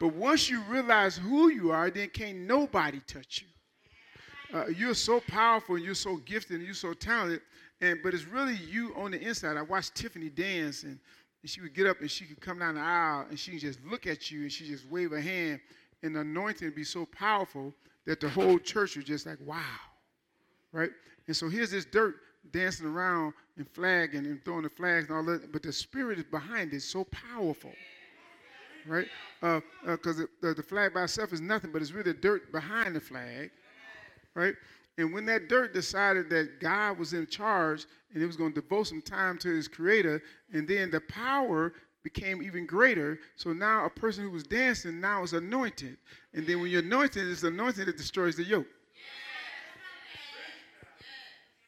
But 0.00 0.14
once 0.14 0.50
you 0.50 0.60
realize 0.68 1.16
who 1.16 1.48
you 1.48 1.70
are, 1.70 1.88
then 1.88 2.10
can't 2.10 2.38
nobody 2.40 3.00
touch 3.06 3.42
you. 3.42 4.58
Uh, 4.58 4.66
you're 4.66 4.94
so 4.94 5.20
powerful 5.20 5.76
and 5.76 5.84
you're 5.84 5.94
so 5.94 6.16
gifted 6.18 6.58
and 6.58 6.64
you're 6.64 6.74
so 6.74 6.92
talented 6.92 7.40
and 7.80 7.98
but 8.02 8.14
it's 8.14 8.24
really 8.26 8.56
you 8.56 8.94
on 8.96 9.10
the 9.10 9.20
inside. 9.20 9.56
I 9.56 9.62
watched 9.62 9.94
Tiffany 9.94 10.30
dance, 10.30 10.82
and, 10.82 10.98
and 11.42 11.50
she 11.50 11.60
would 11.60 11.74
get 11.74 11.86
up 11.86 12.00
and 12.00 12.10
she 12.10 12.24
could 12.24 12.40
come 12.40 12.58
down 12.58 12.76
the 12.76 12.80
aisle 12.80 13.26
and 13.28 13.38
she 13.38 13.52
could 13.52 13.60
just 13.60 13.78
look 13.84 14.06
at 14.06 14.30
you 14.30 14.42
and 14.42 14.52
she 14.52 14.66
just 14.66 14.88
wave 14.88 15.10
her 15.10 15.20
hand, 15.20 15.60
and 16.02 16.16
the 16.16 16.20
anointing 16.20 16.68
would 16.68 16.74
be 16.74 16.84
so 16.84 17.06
powerful 17.06 17.74
that 18.06 18.20
the 18.20 18.28
whole 18.28 18.58
church 18.58 18.96
was 18.96 19.04
just 19.04 19.26
like, 19.26 19.38
wow, 19.44 19.60
right? 20.72 20.90
And 21.26 21.36
so 21.36 21.48
here's 21.48 21.70
this 21.70 21.84
dirt 21.84 22.16
dancing 22.50 22.86
around 22.86 23.32
and 23.56 23.68
flagging 23.68 24.26
and 24.26 24.44
throwing 24.44 24.62
the 24.62 24.68
flags 24.68 25.08
and 25.08 25.16
all 25.16 25.24
that, 25.24 25.52
but 25.52 25.62
the 25.62 25.72
spirit 25.72 26.18
is 26.18 26.24
behind 26.24 26.72
it 26.72 26.82
so 26.82 27.04
powerful, 27.04 27.72
right? 28.86 29.06
Because 29.40 30.20
uh, 30.20 30.24
uh, 30.24 30.26
the, 30.42 30.54
the 30.54 30.62
flag 30.62 30.92
by 30.92 31.04
itself 31.04 31.32
is 31.32 31.40
nothing, 31.40 31.72
but 31.72 31.80
it's 31.80 31.92
really 31.92 32.12
dirt 32.12 32.52
behind 32.52 32.94
the 32.94 33.00
flag, 33.00 33.50
right? 34.34 34.54
And 34.96 35.12
when 35.12 35.26
that 35.26 35.48
dirt 35.48 35.74
decided 35.74 36.30
that 36.30 36.60
God 36.60 36.98
was 36.98 37.14
in 37.14 37.26
charge 37.26 37.86
and 38.12 38.20
he 38.20 38.26
was 38.26 38.36
going 38.36 38.52
to 38.52 38.60
devote 38.60 38.86
some 38.86 39.02
time 39.02 39.38
to 39.38 39.48
his 39.48 39.66
creator, 39.66 40.22
and 40.52 40.68
then 40.68 40.90
the 40.90 41.00
power 41.00 41.72
became 42.04 42.42
even 42.42 42.64
greater. 42.64 43.18
So 43.34 43.52
now 43.52 43.86
a 43.86 43.90
person 43.90 44.22
who 44.22 44.30
was 44.30 44.44
dancing 44.44 45.00
now 45.00 45.24
is 45.24 45.32
anointed. 45.32 45.96
And 46.32 46.46
then 46.46 46.60
when 46.60 46.70
you're 46.70 46.82
anointed, 46.82 47.26
it's 47.28 47.42
anointing 47.42 47.86
that 47.86 47.96
destroys 47.96 48.36
the 48.36 48.44
yoke. 48.44 48.66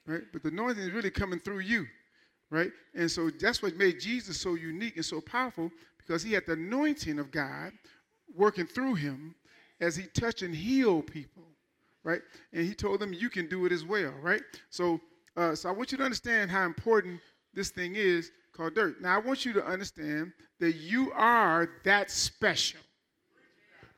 Right? 0.07 0.23
But 0.33 0.45
the 0.45 0.51
anointing 0.51 0.85
is 0.85 0.93
really 0.93 1.11
coming 1.11 1.41
through 1.41 1.61
you. 1.61 1.87
Right? 2.49 2.71
And 2.95 3.11
so 3.11 3.29
that's 3.29 3.61
what 3.61 3.77
made 3.77 3.99
Jesus 3.99 4.41
so 4.41 4.55
unique 4.55 4.95
and 4.95 5.05
so 5.05 5.21
powerful 5.21 5.73
because 5.99 6.23
he 6.23 6.33
had 6.33 6.47
the 6.47 6.53
anointing 6.53 7.19
of 7.19 7.33
God 7.33 7.73
working 8.33 8.67
through 8.67 8.95
him 8.95 9.35
as 9.81 9.97
he 9.97 10.05
touched 10.07 10.43
and 10.43 10.55
healed 10.55 11.09
people 11.09 11.43
right? 12.07 12.23
And 12.53 12.65
he 12.65 12.73
told 12.73 13.01
them, 13.01 13.13
you 13.13 13.29
can 13.29 13.49
do 13.49 13.67
it 13.67 13.73
as 13.73 13.85
well, 13.85 14.15
right? 14.23 14.41
So, 14.71 15.01
uh, 15.37 15.57
so 15.57 15.69
I 15.69 15.73
want 15.73 15.91
you 15.91 15.99
to 15.99 16.05
understand 16.05 16.53
how 16.53 16.65
important 16.65 17.21
this 17.53 17.71
thing 17.71 17.97
is 17.97 18.31
called 18.53 18.77
dirt. 18.77 19.03
Now, 19.03 19.17
I 19.17 19.19
want 19.19 19.45
you 19.45 19.53
to 19.55 19.67
understand 19.67 20.33
that 20.61 20.77
you 20.77 21.11
are 21.13 21.69
that 21.85 22.13
special. 22.13 22.81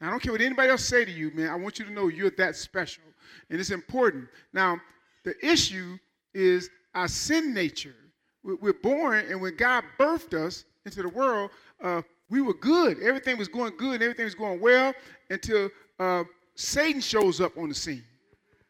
Now, 0.01 0.09
I 0.09 0.11
don't 0.11 0.23
care 0.23 0.33
what 0.33 0.41
anybody 0.41 0.71
else 0.71 0.85
say 0.85 1.05
to 1.05 1.11
you, 1.11 1.31
man. 1.35 1.51
I 1.51 1.57
want 1.57 1.79
you 1.79 1.85
to 1.85 1.93
know 1.93 2.09
you're 2.09 2.31
that 2.39 2.57
special, 2.57 3.05
and 3.51 3.61
it's 3.61 3.71
important. 3.71 4.29
Now, 4.55 4.81
the 5.25 5.35
issue 5.45 5.99
is 6.33 6.71
our 6.95 7.09
sin 7.09 7.53
nature. 7.53 7.95
We're 8.43 8.73
born, 8.73 9.27
and 9.29 9.39
when 9.43 9.55
God 9.57 9.85
birthed 10.01 10.33
us 10.33 10.65
into 10.87 11.03
the 11.03 11.11
world, 11.11 11.51
uh, 11.83 12.01
we 12.31 12.41
were 12.41 12.55
good. 12.55 13.03
Everything 13.03 13.37
was 13.37 13.49
going 13.49 13.77
good, 13.77 13.95
and 13.95 14.03
everything 14.03 14.25
was 14.25 14.35
going 14.35 14.61
well 14.61 14.95
until 15.29 15.69
uh, 15.99 16.25
Satan 16.59 17.01
shows 17.01 17.41
up 17.41 17.57
on 17.57 17.69
the 17.69 17.75
scene, 17.75 18.03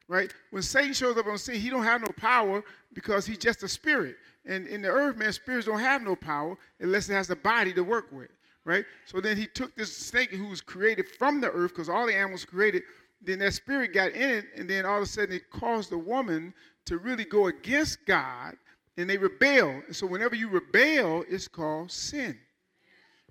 right? 0.09 0.31
When 0.51 0.63
Satan 0.63 0.93
shows 0.93 1.17
up 1.17 1.25
on 1.25 1.33
the 1.33 1.39
scene, 1.39 1.59
he 1.59 1.71
don't 1.71 1.85
have 1.85 2.03
no 2.03 2.13
power 2.19 2.63
because 2.93 3.25
he's 3.25 3.39
just 3.39 3.63
a 3.63 3.69
spirit. 3.69 4.17
And 4.45 4.67
in 4.67 4.83
the 4.83 4.89
earth, 4.89 5.17
man, 5.17 5.33
spirits 5.33 5.67
don't 5.67 5.81
have 5.81 6.03
no 6.03 6.15
power 6.15 6.59
unless 6.81 7.09
it 7.09 7.15
has 7.15 7.31
a 7.31 7.37
body 7.37 7.73
to 7.73 7.83
work 7.83 8.13
with, 8.13 8.29
right? 8.67 8.85
So 9.07 9.23
then 9.23 9.39
he 9.39 9.47
took 9.47 9.75
this 9.75 9.97
snake 9.97 10.31
who 10.31 10.49
was 10.49 10.61
created 10.61 11.09
from 11.09 11.41
the 11.41 11.51
earth 11.51 11.71
because 11.73 11.89
all 11.89 12.07
the 12.07 12.15
animals 12.15 12.45
created. 12.45 12.83
Then 13.23 13.39
that 13.39 13.55
spirit 13.55 13.95
got 13.95 14.13
in 14.13 14.31
it, 14.31 14.45
and 14.55 14.69
then 14.69 14.85
all 14.85 14.99
of 14.99 15.05
a 15.05 15.07
sudden 15.07 15.35
it 15.35 15.49
caused 15.51 15.89
the 15.89 15.97
woman 15.97 16.53
to 16.85 16.99
really 16.99 17.25
go 17.25 17.47
against 17.47 18.05
God, 18.05 18.55
and 18.99 19.09
they 19.09 19.17
rebel. 19.17 19.81
And 19.87 19.97
so 19.97 20.07
whenever 20.07 20.37
you 20.37 20.49
rebel, 20.49 21.25
it's 21.27 21.49
called 21.49 21.91
sin, 21.91 22.39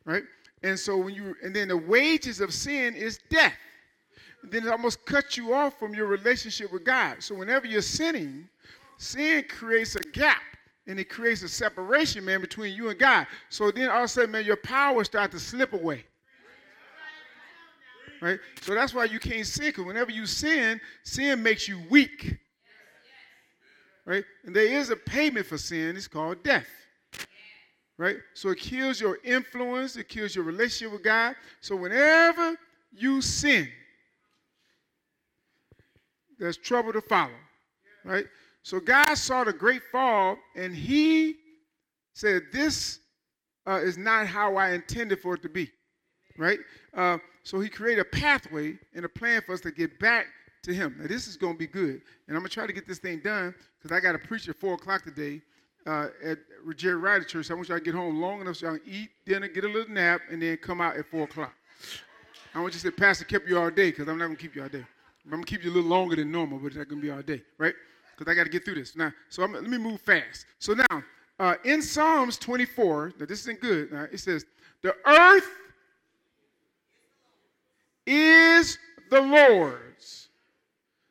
right? 0.04 0.24
And 0.64 0.80
so 0.80 0.98
when 0.98 1.14
you, 1.14 1.36
and 1.44 1.56
then 1.56 1.68
the 1.68 1.78
wages 1.78 2.42
of 2.42 2.52
sin 2.52 2.96
is 2.96 3.20
death 3.30 3.54
then 4.52 4.66
it 4.66 4.70
almost 4.70 5.06
cuts 5.06 5.38
you 5.38 5.54
off 5.54 5.80
from 5.80 5.94
your 5.94 6.06
relationship 6.06 6.72
with 6.72 6.84
God. 6.84 7.24
So 7.24 7.36
whenever 7.36 7.68
you're 7.68 7.82
sinning, 7.82 8.48
sin 8.98 9.46
creates 9.50 9.96
a 9.96 10.02
gap 10.02 10.42
and 10.88 11.00
it 11.00 11.10
creates 11.10 11.44
a 11.44 11.50
separation, 11.50 12.24
man, 12.24 12.42
between 12.42 12.74
you 12.74 12.90
and 12.90 12.98
God. 12.98 13.28
So 13.50 13.72
then 13.72 13.90
all 13.90 14.00
of 14.00 14.04
a 14.06 14.08
sudden, 14.08 14.32
man, 14.32 14.46
your 14.46 14.58
power 14.58 15.04
starts 15.04 15.34
to 15.34 15.40
slip 15.40 15.74
away. 15.74 16.06
Right? 18.22 18.40
So 18.62 18.74
that's 18.74 18.94
why 18.94 19.06
you 19.06 19.20
can't 19.20 19.46
sin, 19.46 19.68
because 19.68 19.86
whenever 19.86 20.12
you 20.12 20.26
sin, 20.26 20.82
sin 21.04 21.44
makes 21.44 21.68
you 21.68 21.80
weak. 21.90 22.38
Right? 24.06 24.24
And 24.46 24.56
there 24.56 24.66
is 24.66 24.90
a 24.90 24.96
payment 24.96 25.46
for 25.46 25.58
sin, 25.58 25.96
it's 25.96 26.08
called 26.08 26.42
death. 26.44 26.68
Right? 27.98 28.18
So 28.34 28.50
it 28.50 28.60
kills 28.60 29.02
your 29.02 29.20
influence, 29.24 29.98
it 29.98 30.08
kills 30.08 30.36
your 30.36 30.46
relationship 30.46 30.94
with 30.94 31.04
God. 31.04 31.36
So 31.62 31.76
whenever 31.76 32.56
you 32.92 33.22
sin, 33.22 33.68
there's 36.40 36.58
trouble 36.58 36.94
to 36.94 37.02
follow, 37.02 37.32
right? 38.04 38.26
So 38.64 38.80
God 38.80 39.16
saw 39.16 39.44
the 39.44 39.54
great 39.54 39.82
fall, 39.92 40.38
and 40.56 40.76
He 40.76 41.36
said, 42.14 42.44
"This 42.52 43.00
uh, 43.66 43.80
is 43.82 43.98
not 43.98 44.28
how 44.28 44.56
I 44.56 44.72
intended 44.72 45.20
for 45.20 45.36
it 45.36 45.42
to 45.44 45.50
be," 45.50 45.72
right? 46.38 46.60
Uh, 46.94 47.18
so 47.44 47.60
He 47.60 47.70
created 47.70 48.02
a 48.02 48.06
pathway 48.06 48.78
and 48.94 49.06
a 49.06 49.10
plan 49.10 49.42
for 49.42 49.54
us 49.54 49.62
to 49.62 49.72
get 49.72 50.00
back 50.00 50.28
to 50.64 50.74
Him. 50.74 50.98
Now 51.00 51.08
this 51.08 51.28
is 51.28 51.38
going 51.38 51.54
to 51.54 51.60
be 51.60 51.68
good, 51.68 52.02
and 52.28 52.36
I'm 52.36 52.40
gonna 52.40 52.50
try 52.50 52.68
to 52.68 52.74
get 52.74 52.88
this 52.88 53.00
thing 53.00 53.20
done 53.24 53.56
because 53.78 53.96
I 53.96 54.00
got 54.00 54.14
to 54.14 54.20
preach 54.20 54.48
at 54.50 54.56
four 54.56 54.74
o'clock 54.74 55.04
today. 55.04 55.42
Uh, 55.86 56.10
at 56.22 56.38
Jerry 56.76 56.98
Ryder 56.98 57.24
Church. 57.24 57.50
I 57.50 57.54
want 57.54 57.70
y'all 57.70 57.78
to 57.78 57.84
get 57.84 57.96
home 57.96 58.20
long 58.20 58.42
enough 58.42 58.58
so 58.58 58.68
y'all 58.68 58.78
can 58.78 58.94
eat 58.94 59.10
dinner, 59.26 59.48
get 59.48 59.64
a 59.64 59.70
little 59.70 59.90
nap, 59.90 60.20
and 60.30 60.42
then 60.42 60.58
come 60.58 60.82
out 60.82 60.98
at 60.98 61.06
4 61.06 61.24
o'clock. 61.24 61.54
I 62.54 62.60
want 62.60 62.74
you 62.74 62.80
to 62.82 62.88
say, 62.88 62.92
Pastor 62.92 63.24
kept 63.24 63.48
you 63.48 63.58
all 63.58 63.70
day 63.70 63.92
because 63.92 64.10
I'm 64.10 64.18
not 64.18 64.26
going 64.26 64.36
to 64.36 64.42
keep 64.42 64.54
you 64.54 64.64
all 64.64 64.68
day. 64.68 64.86
I'm 65.28 65.32
gonna 65.32 65.46
keep 65.46 65.66
you 65.66 65.72
a 65.72 65.74
little 65.74 65.90
longer 65.90 66.16
than 66.16 66.32
normal, 66.32 66.58
but 66.58 66.74
not 66.74 66.88
gonna 66.88 67.02
be 67.02 67.12
all 67.12 67.22
day, 67.22 67.42
right? 67.58 67.74
Because 68.18 68.32
I 68.32 68.36
got 68.36 68.46
to 68.46 68.50
get 68.50 68.64
through 68.64 68.76
this 68.76 68.96
now. 68.96 69.12
So 69.28 69.44
I'm, 69.44 69.52
let 69.52 69.64
me 69.64 69.78
move 69.78 70.00
fast. 70.00 70.46
So 70.58 70.74
now, 70.74 71.04
uh, 71.38 71.56
in 71.66 71.82
Psalms 71.82 72.38
24, 72.38 73.14
now 73.20 73.26
this 73.26 73.42
isn't 73.42 73.60
good. 73.60 73.92
Now, 73.92 74.08
it 74.10 74.20
says, 74.22 74.46
"The 74.82 74.96
earth 75.06 75.50
is 78.06 78.80
the 79.12 79.20
Lord's." 79.20 80.30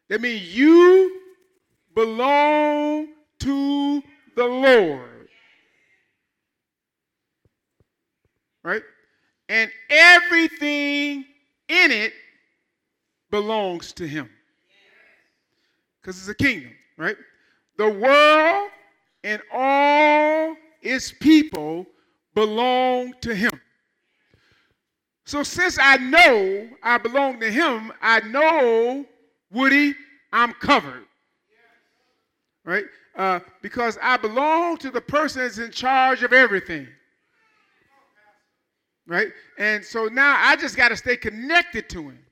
That 0.09 0.23
means 0.23 0.57
you 0.57 1.21
belong 1.95 3.09
to 3.41 4.03
the 4.35 4.45
Lord, 4.47 5.29
right? 8.63 8.83
And 9.51 9.71
everything 9.91 11.27
in 11.69 11.91
it 11.91 12.15
belongs 13.31 13.93
to 13.95 14.07
him. 14.07 14.31
Because 16.01 16.19
it's 16.19 16.29
a 16.29 16.35
kingdom, 16.35 16.73
right? 16.97 17.17
The 17.77 17.89
world 17.89 18.71
and 19.25 19.43
all 19.53 20.55
its 20.83 21.13
people 21.13 21.87
belong 22.35 23.15
to 23.23 23.35
him. 23.35 23.61
So 25.25 25.43
since 25.43 25.79
I 25.81 25.97
know 25.97 26.69
I 26.83 26.99
belong 26.99 27.41
to 27.41 27.51
him, 27.51 27.93
I 28.01 28.21
know, 28.21 29.05
Woody, 29.51 29.95
I'm 30.33 30.53
covered. 30.53 31.05
Right? 32.65 32.85
Uh, 33.17 33.41
because 33.63 33.99
I 34.03 34.17
belong 34.17 34.77
to 34.79 34.91
the 34.91 35.01
person 35.01 35.43
that's 35.43 35.59
in 35.59 35.73
charge 35.73 36.23
of 36.23 36.33
everything. 36.33 36.87
Right? 39.09 39.29
And 39.59 39.85
so 39.85 40.07
now 40.07 40.37
I 40.39 40.57
just 40.57 40.77
got 40.77 40.89
to 40.89 40.97
stay 40.97 41.17
connected 41.17 41.89
to 41.91 42.11
him 42.11 42.26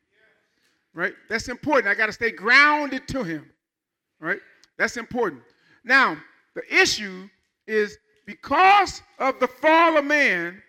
right? 0.95 1.13
That's 1.29 1.49
important. 1.49 1.89
I 1.89 1.95
got 1.95 2.07
to 2.07 2.13
stay 2.13 2.31
grounded 2.31 3.07
to 3.09 3.23
him, 3.25 3.51
right? 4.21 4.39
That's 4.79 4.97
important. 4.97 5.43
Now, 5.85 6.17
the 6.55 6.63
issue 6.75 7.29
is 7.67 7.99
because 8.27 9.03
of 9.19 9.39
the 9.41 9.49
fall 9.49 9.99
of 9.99 10.05
man, 10.05 10.63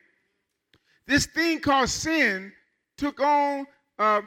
this 1.07 1.27
thing 1.27 1.59
called 1.59 1.89
sin 1.89 2.51
took 2.97 3.19
on 3.19 3.67
uh, 3.99 4.21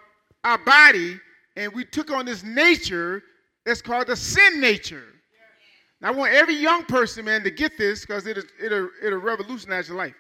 our 0.45 0.59
body 0.59 1.19
and 1.57 1.73
we 1.73 1.85
took 1.85 2.11
on 2.11 2.25
this 2.25 2.45
nature 2.45 3.23
that's 3.67 3.83
called 3.83 4.07
the 4.07 4.17
sin 4.17 4.61
nature. 4.61 5.05
Now, 6.01 6.09
I 6.09 6.11
want 6.13 6.33
every 6.33 6.55
young 6.55 6.85
person, 6.85 7.25
man, 7.25 7.43
to 7.43 7.51
get 7.51 7.77
this 7.77 8.03
because 8.03 8.27
it'll, 8.27 8.45
it'll, 8.63 8.89
it'll 9.03 9.19
revolutionize 9.19 9.89
your 9.89 9.99
life. 9.99 10.15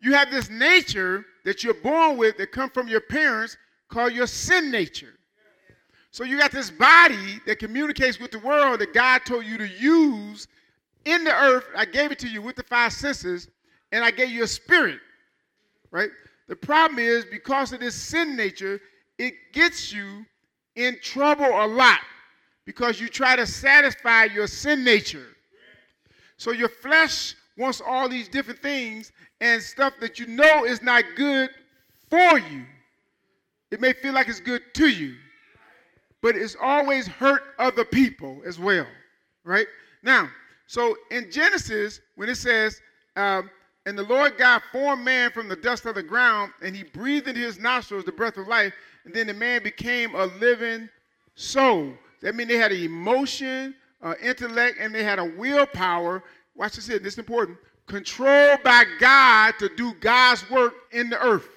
You 0.00 0.12
have 0.14 0.30
this 0.30 0.50
nature 0.50 1.24
that 1.44 1.62
you're 1.62 1.74
born 1.74 2.16
with 2.16 2.36
that 2.38 2.50
come 2.50 2.68
from 2.68 2.88
your 2.88 3.00
parents 3.00 3.56
called 3.94 4.12
your 4.12 4.26
sin 4.26 4.72
nature. 4.72 5.14
So 6.10 6.24
you 6.24 6.36
got 6.36 6.50
this 6.50 6.70
body 6.70 7.40
that 7.46 7.60
communicates 7.60 8.18
with 8.18 8.32
the 8.32 8.40
world 8.40 8.80
that 8.80 8.92
God 8.92 9.22
told 9.24 9.44
you 9.44 9.56
to 9.56 9.68
use 9.68 10.48
in 11.04 11.22
the 11.22 11.32
earth. 11.32 11.64
I 11.76 11.84
gave 11.84 12.10
it 12.10 12.18
to 12.20 12.28
you 12.28 12.42
with 12.42 12.56
the 12.56 12.64
five 12.64 12.92
senses, 12.92 13.48
and 13.92 14.04
I 14.04 14.10
gave 14.10 14.30
you 14.30 14.42
a 14.42 14.48
spirit, 14.48 14.98
right? 15.92 16.10
The 16.48 16.56
problem 16.56 16.98
is 16.98 17.24
because 17.24 17.72
of 17.72 17.80
this 17.80 17.94
sin 17.94 18.36
nature, 18.36 18.80
it 19.18 19.34
gets 19.52 19.92
you 19.92 20.26
in 20.74 20.98
trouble 21.00 21.46
a 21.46 21.66
lot 21.66 22.00
because 22.64 23.00
you 23.00 23.08
try 23.08 23.36
to 23.36 23.46
satisfy 23.46 24.24
your 24.24 24.48
sin 24.48 24.82
nature. 24.82 25.36
So 26.36 26.50
your 26.50 26.68
flesh 26.68 27.36
wants 27.56 27.80
all 27.80 28.08
these 28.08 28.28
different 28.28 28.60
things 28.60 29.12
and 29.40 29.62
stuff 29.62 29.94
that 30.00 30.18
you 30.18 30.26
know 30.26 30.64
is 30.64 30.82
not 30.82 31.04
good 31.16 31.50
for 32.10 32.38
you. 32.38 32.64
It 33.70 33.80
may 33.80 33.92
feel 33.92 34.14
like 34.14 34.28
it's 34.28 34.40
good 34.40 34.62
to 34.74 34.88
you, 34.88 35.14
but 36.22 36.36
it's 36.36 36.56
always 36.60 37.06
hurt 37.06 37.42
other 37.58 37.84
people 37.84 38.40
as 38.46 38.58
well, 38.58 38.86
right? 39.44 39.66
Now, 40.02 40.28
so 40.66 40.96
in 41.10 41.30
Genesis, 41.30 42.00
when 42.16 42.28
it 42.28 42.36
says, 42.36 42.80
um, 43.16 43.50
and 43.86 43.98
the 43.98 44.02
Lord 44.04 44.38
God 44.38 44.62
formed 44.72 45.04
man 45.04 45.30
from 45.30 45.48
the 45.48 45.56
dust 45.56 45.84
of 45.84 45.94
the 45.94 46.02
ground, 46.02 46.52
and 46.62 46.74
he 46.74 46.84
breathed 46.84 47.28
into 47.28 47.40
his 47.40 47.58
nostrils 47.58 48.04
the 48.04 48.12
breath 48.12 48.36
of 48.38 48.48
life, 48.48 48.72
and 49.04 49.12
then 49.12 49.26
the 49.26 49.34
man 49.34 49.62
became 49.62 50.14
a 50.14 50.26
living 50.26 50.88
soul. 51.34 51.92
That 52.22 52.34
means 52.34 52.48
they 52.48 52.56
had 52.56 52.72
an 52.72 52.82
emotion, 52.82 53.74
uh, 54.02 54.14
intellect, 54.22 54.78
and 54.80 54.94
they 54.94 55.04
had 55.04 55.18
a 55.18 55.24
willpower. 55.24 56.22
Watch 56.54 56.76
this 56.76 56.86
here, 56.86 56.98
this 56.98 57.14
is 57.14 57.18
important. 57.18 57.58
Controlled 57.86 58.62
by 58.62 58.84
God 58.98 59.54
to 59.58 59.68
do 59.76 59.92
God's 60.00 60.48
work 60.48 60.74
in 60.92 61.10
the 61.10 61.22
earth. 61.22 61.48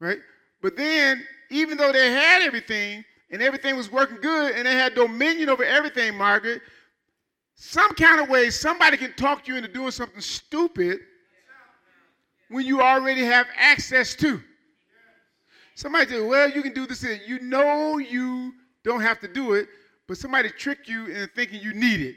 Right? 0.00 0.18
But 0.62 0.76
then, 0.76 1.24
even 1.50 1.76
though 1.76 1.92
they 1.92 2.10
had 2.10 2.42
everything, 2.42 3.04
and 3.30 3.42
everything 3.42 3.76
was 3.76 3.90
working 3.90 4.18
good, 4.20 4.54
and 4.54 4.66
they 4.66 4.74
had 4.74 4.94
dominion 4.94 5.48
over 5.48 5.64
everything, 5.64 6.16
Margaret, 6.16 6.62
some 7.54 7.94
kind 7.94 8.20
of 8.20 8.28
way 8.28 8.50
somebody 8.50 8.96
can 8.96 9.12
talk 9.14 9.46
you 9.46 9.56
into 9.56 9.68
doing 9.68 9.90
something 9.90 10.20
stupid 10.20 11.00
when 12.48 12.66
you 12.66 12.80
already 12.80 13.24
have 13.24 13.46
access 13.56 14.14
to. 14.16 14.40
Somebody 15.74 16.10
say, 16.10 16.20
well, 16.20 16.50
you 16.50 16.62
can 16.62 16.72
do 16.72 16.86
this. 16.86 17.04
You 17.26 17.40
know 17.40 17.98
you 17.98 18.52
don't 18.84 19.00
have 19.00 19.20
to 19.20 19.28
do 19.28 19.54
it, 19.54 19.68
but 20.06 20.16
somebody 20.16 20.50
tricked 20.50 20.88
you 20.88 21.06
into 21.06 21.26
thinking 21.28 21.60
you 21.60 21.74
need 21.74 22.00
it 22.00 22.16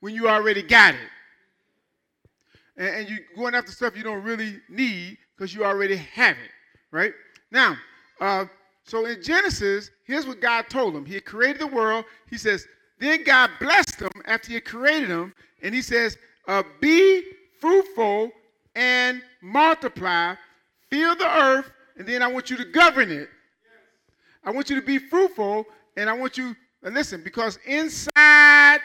when 0.00 0.14
you 0.14 0.28
already 0.28 0.62
got 0.62 0.94
it. 0.94 1.00
And, 2.76 2.88
and 2.88 3.08
you're 3.08 3.20
going 3.34 3.54
after 3.54 3.72
stuff 3.72 3.96
you 3.96 4.02
don't 4.02 4.22
really 4.22 4.60
need 4.68 5.16
because 5.36 5.54
you 5.54 5.64
already 5.64 5.96
have 5.96 6.36
it, 6.36 6.50
right? 6.90 7.12
Now, 7.50 7.76
uh, 8.20 8.46
so 8.84 9.04
in 9.04 9.22
Genesis, 9.22 9.90
here's 10.04 10.26
what 10.26 10.40
God 10.40 10.68
told 10.68 10.94
him. 10.94 11.04
He 11.04 11.20
created 11.20 11.60
the 11.60 11.66
world. 11.66 12.04
He 12.30 12.38
says, 12.38 12.66
then 12.98 13.24
God 13.24 13.50
blessed 13.60 13.98
them 13.98 14.12
after 14.24 14.52
he 14.52 14.60
created 14.60 15.10
them, 15.10 15.34
and 15.62 15.74
he 15.74 15.82
says, 15.82 16.16
uh, 16.48 16.62
be 16.80 17.22
fruitful 17.60 18.30
and 18.74 19.20
multiply, 19.42 20.34
fill 20.90 21.16
the 21.16 21.28
earth, 21.28 21.70
and 21.98 22.06
then 22.06 22.22
I 22.22 22.28
want 22.28 22.50
you 22.50 22.56
to 22.56 22.64
govern 22.64 23.10
it. 23.10 23.28
I 24.44 24.50
want 24.50 24.70
you 24.70 24.76
to 24.76 24.86
be 24.86 24.98
fruitful, 24.98 25.66
and 25.96 26.08
I 26.08 26.12
want 26.12 26.38
you, 26.38 26.54
listen, 26.82 27.22
because 27.22 27.58
inside 27.66 28.78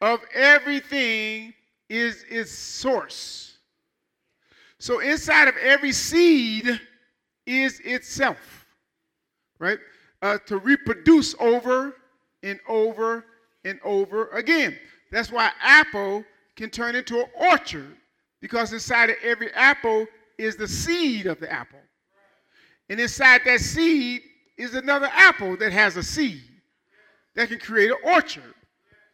of 0.00 0.20
everything 0.34 1.52
is 1.88 2.24
its 2.30 2.50
source. 2.50 3.51
So 4.82 4.98
inside 4.98 5.46
of 5.46 5.56
every 5.58 5.92
seed 5.92 6.68
is 7.46 7.78
itself, 7.84 8.66
right? 9.60 9.78
Uh, 10.22 10.38
to 10.46 10.58
reproduce 10.58 11.36
over 11.38 11.94
and 12.42 12.58
over 12.66 13.24
and 13.64 13.78
over 13.84 14.26
again. 14.30 14.76
That's 15.12 15.30
why 15.30 15.52
apple 15.62 16.24
can 16.56 16.68
turn 16.68 16.96
into 16.96 17.20
an 17.20 17.26
orchard 17.48 17.96
because 18.40 18.72
inside 18.72 19.10
of 19.10 19.16
every 19.22 19.52
apple 19.52 20.04
is 20.36 20.56
the 20.56 20.66
seed 20.66 21.26
of 21.26 21.38
the 21.38 21.50
apple. 21.50 21.78
And 22.90 22.98
inside 22.98 23.42
that 23.44 23.60
seed 23.60 24.22
is 24.58 24.74
another 24.74 25.10
apple 25.12 25.56
that 25.58 25.72
has 25.72 25.96
a 25.96 26.02
seed 26.02 26.42
that 27.36 27.50
can 27.50 27.60
create 27.60 27.92
an 27.92 27.98
orchard, 28.02 28.52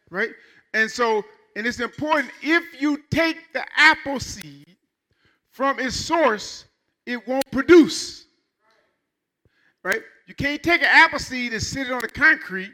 right? 0.09 0.31
And 0.73 0.89
so, 0.89 1.23
and 1.55 1.67
it's 1.67 1.79
important 1.79 2.31
if 2.41 2.81
you 2.81 3.03
take 3.11 3.37
the 3.53 3.63
apple 3.77 4.19
seed 4.19 4.68
from 5.59 5.77
its 5.77 5.93
source, 5.93 6.63
it 7.05 7.27
won't 7.27 7.51
produce, 7.51 8.27
right? 9.83 10.01
You 10.25 10.33
can't 10.33 10.63
take 10.63 10.81
an 10.81 10.87
apple 10.89 11.19
seed 11.19 11.51
and 11.51 11.61
sit 11.61 11.87
it 11.87 11.91
on 11.91 11.99
the 11.99 12.07
concrete 12.07 12.71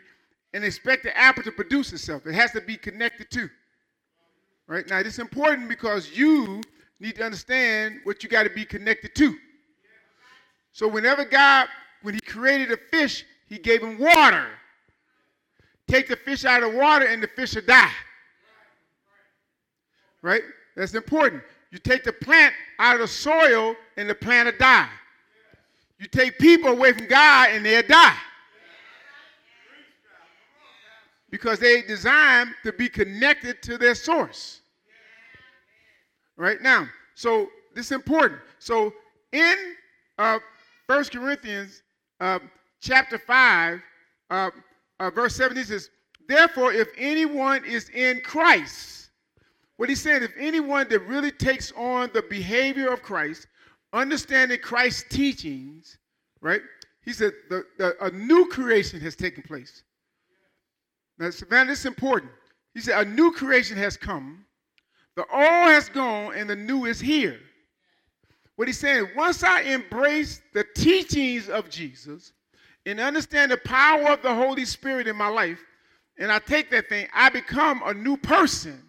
and 0.54 0.64
expect 0.64 1.02
the 1.02 1.18
apple 1.18 1.42
to 1.46 1.52
produce 1.52 1.92
itself. 1.94 2.28
It 2.28 2.36
has 2.36 2.52
to 2.52 2.62
be 2.62 2.78
connected 2.78 3.32
to. 3.32 3.50
Right? 4.68 4.88
Now, 4.88 5.02
this 5.02 5.14
is 5.14 5.20
important 5.20 5.68
because 5.68 6.16
you 6.16 6.62
need 7.00 7.16
to 7.16 7.24
understand 7.24 8.02
what 8.04 8.22
you 8.22 8.30
got 8.30 8.44
to 8.44 8.52
be 8.52 8.66
connected 8.66 9.16
to. 9.16 9.36
So, 10.72 10.88
whenever 10.88 11.26
God, 11.26 11.68
when 12.04 12.14
He 12.14 12.20
created 12.20 12.72
a 12.72 12.78
fish, 12.78 13.26
He 13.50 13.58
gave 13.58 13.82
him 13.82 13.98
water. 13.98 14.46
Take 15.88 16.08
the 16.08 16.18
fish 16.18 16.46
out 16.46 16.62
of 16.62 16.76
water 16.76 17.08
and 17.08 17.24
the 17.24 17.30
fish 17.30 17.56
will 17.56 17.64
die. 17.64 17.94
Right? 20.22 20.44
That's 20.76 20.94
important. 20.94 21.42
You 21.72 21.80
take 21.80 22.04
the 22.04 22.14
plant 22.14 22.54
out 22.80 22.96
of 22.96 23.02
the 23.02 23.08
soil 23.08 23.76
and 23.98 24.10
the 24.10 24.16
plant 24.16 24.46
will 24.46 24.58
die. 24.58 24.90
You 26.00 26.08
take 26.08 26.38
people 26.38 26.70
away 26.70 26.94
from 26.94 27.08
God 27.08 27.50
and 27.52 27.66
they'll 27.66 27.82
die 27.84 28.18
because 31.30 31.60
they 31.60 31.82
designed 31.82 32.54
to 32.64 32.72
be 32.72 32.88
connected 32.88 33.62
to 33.64 33.78
their 33.78 33.96
source. 33.96 34.62
Right 36.38 36.62
now, 36.62 36.88
so 37.14 37.50
this 37.74 37.88
is 37.88 37.92
important. 37.94 38.40
So 38.60 38.94
in 39.32 39.56
uh, 40.18 40.40
1 40.88 41.04
Corinthians 41.06 41.82
uh, 42.20 42.40
chapter 42.82 43.18
5, 43.18 43.82
uh, 44.30 44.50
uh, 45.00 45.10
verse 45.10 45.36
17 45.36 45.64
says, 45.66 45.90
Therefore, 46.28 46.74
if 46.74 46.88
anyone 46.98 47.64
is 47.66 47.90
in 47.90 48.22
Christ, 48.22 49.05
what 49.78 49.90
he's 49.90 50.02
saying, 50.02 50.24
if 50.24 50.32
anyone 50.38 50.88
that 50.90 51.00
really 51.00 51.32
takes 51.32 51.72
on 51.74 52.10
the 52.14 52.22
behavior 52.22 52.92
of 52.92 53.02
Christ, 53.02 53.48
understanding 53.92 54.60
Christ's 54.60 55.04
teachings, 55.10 55.98
right? 56.42 56.62
He 57.04 57.14
said, 57.14 57.34
the, 57.50 57.64
the, 57.78 57.96
a 58.04 58.12
new 58.12 58.48
creation 58.48 59.00
has 59.02 59.16
taken 59.16 59.44
place. 59.44 59.84
Now, 61.18 61.30
Savannah, 61.30 61.72
this 61.72 61.80
is 61.80 61.86
important. 61.86 62.32
He 62.74 62.82
said, 62.82 63.08
A 63.08 63.10
new 63.10 63.32
creation 63.32 63.78
has 63.78 63.96
come, 63.96 64.46
the 65.16 65.26
old 65.32 65.72
has 65.72 65.90
gone, 65.90 66.34
and 66.36 66.50
the 66.50 66.56
new 66.56 66.86
is 66.86 67.00
here. 67.00 67.40
What 68.56 68.68
he's 68.68 68.80
saying, 68.80 69.08
once 69.16 69.44
I 69.44 69.62
embrace 69.62 70.42
the 70.54 70.66
teachings 70.76 71.50
of 71.50 71.70
Jesus 71.70 72.34
and 72.86 73.00
understand 73.00 73.52
the 73.52 73.58
power 73.58 74.10
of 74.10 74.22
the 74.22 74.34
Holy 74.34 74.66
Spirit 74.66 75.08
in 75.08 75.16
my 75.16 75.28
life, 75.28 75.60
and 76.18 76.32
I 76.32 76.40
take 76.40 76.72
that 76.72 76.88
thing, 76.88 77.08
I 77.14 77.30
become 77.30 77.82
a 77.86 77.94
new 77.94 78.16
person. 78.16 78.85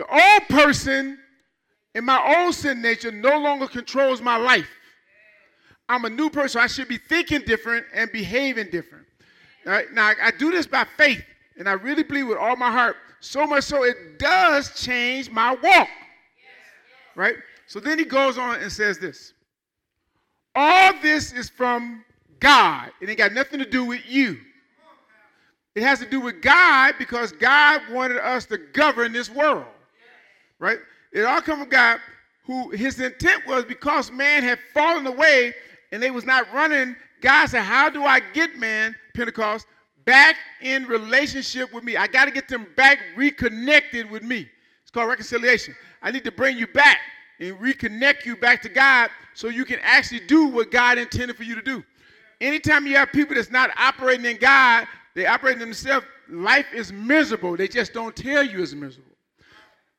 The 0.00 0.06
old 0.10 0.48
person 0.48 1.18
in 1.94 2.06
my 2.06 2.38
old 2.38 2.54
sin 2.54 2.80
nature 2.80 3.12
no 3.12 3.38
longer 3.38 3.68
controls 3.68 4.22
my 4.22 4.38
life. 4.38 4.70
I'm 5.90 6.06
a 6.06 6.08
new 6.08 6.30
person. 6.30 6.62
I 6.62 6.68
should 6.68 6.88
be 6.88 6.96
thinking 6.96 7.42
different 7.42 7.84
and 7.92 8.10
behaving 8.10 8.70
different. 8.70 9.04
Right? 9.66 9.92
Now, 9.92 10.12
I 10.22 10.30
do 10.30 10.50
this 10.52 10.66
by 10.66 10.86
faith. 10.96 11.22
And 11.58 11.68
I 11.68 11.72
really 11.72 12.02
believe 12.02 12.28
with 12.28 12.38
all 12.38 12.56
my 12.56 12.70
heart, 12.70 12.96
so 13.20 13.46
much 13.46 13.64
so 13.64 13.82
it 13.82 14.18
does 14.18 14.72
change 14.82 15.30
my 15.30 15.54
walk. 15.62 15.88
Right? 17.14 17.36
So 17.66 17.78
then 17.78 17.98
he 17.98 18.06
goes 18.06 18.38
on 18.38 18.62
and 18.62 18.72
says 18.72 18.98
this 18.98 19.34
All 20.54 20.94
this 21.02 21.34
is 21.34 21.50
from 21.50 22.06
God. 22.38 22.90
It 23.02 23.10
ain't 23.10 23.18
got 23.18 23.34
nothing 23.34 23.58
to 23.58 23.68
do 23.68 23.84
with 23.84 24.00
you. 24.08 24.38
It 25.74 25.82
has 25.82 25.98
to 25.98 26.06
do 26.06 26.20
with 26.20 26.40
God 26.40 26.94
because 26.98 27.32
God 27.32 27.82
wanted 27.90 28.16
us 28.16 28.46
to 28.46 28.56
govern 28.56 29.12
this 29.12 29.28
world. 29.28 29.66
Right? 30.60 30.78
It 31.12 31.24
all 31.24 31.40
comes 31.40 31.62
from 31.62 31.68
God 31.68 31.98
who 32.44 32.70
his 32.70 33.00
intent 33.00 33.46
was 33.46 33.64
because 33.64 34.12
man 34.12 34.44
had 34.44 34.60
fallen 34.72 35.06
away 35.06 35.54
and 35.90 36.00
they 36.00 36.12
was 36.12 36.24
not 36.24 36.52
running. 36.52 36.94
God 37.20 37.46
said, 37.46 37.62
How 37.62 37.90
do 37.90 38.04
I 38.04 38.20
get 38.20 38.56
man, 38.56 38.94
Pentecost, 39.14 39.66
back 40.04 40.36
in 40.60 40.86
relationship 40.86 41.72
with 41.72 41.84
me. 41.84 41.96
I 41.96 42.06
got 42.06 42.24
to 42.26 42.30
get 42.30 42.48
them 42.48 42.66
back 42.76 42.98
reconnected 43.16 44.10
with 44.10 44.22
me. 44.22 44.48
It's 44.82 44.90
called 44.90 45.08
reconciliation. 45.08 45.74
I 46.02 46.10
need 46.10 46.24
to 46.24 46.32
bring 46.32 46.56
you 46.56 46.66
back 46.66 46.98
and 47.38 47.56
reconnect 47.58 48.24
you 48.24 48.36
back 48.36 48.62
to 48.62 48.68
God 48.68 49.10
so 49.34 49.48
you 49.48 49.64
can 49.64 49.78
actually 49.82 50.20
do 50.26 50.46
what 50.46 50.70
God 50.70 50.98
intended 50.98 51.36
for 51.36 51.44
you 51.44 51.54
to 51.54 51.62
do. 51.62 51.84
Anytime 52.40 52.86
you 52.86 52.96
have 52.96 53.12
people 53.12 53.34
that's 53.36 53.50
not 53.50 53.70
operating 53.76 54.24
in 54.24 54.38
God, 54.38 54.86
they 55.14 55.26
operate 55.26 55.54
in 55.54 55.60
themselves, 55.60 56.06
life 56.28 56.66
is 56.74 56.92
miserable. 56.92 57.56
They 57.56 57.68
just 57.68 57.92
don't 57.92 58.16
tell 58.16 58.42
you 58.42 58.62
it's 58.62 58.72
miserable. 58.72 59.09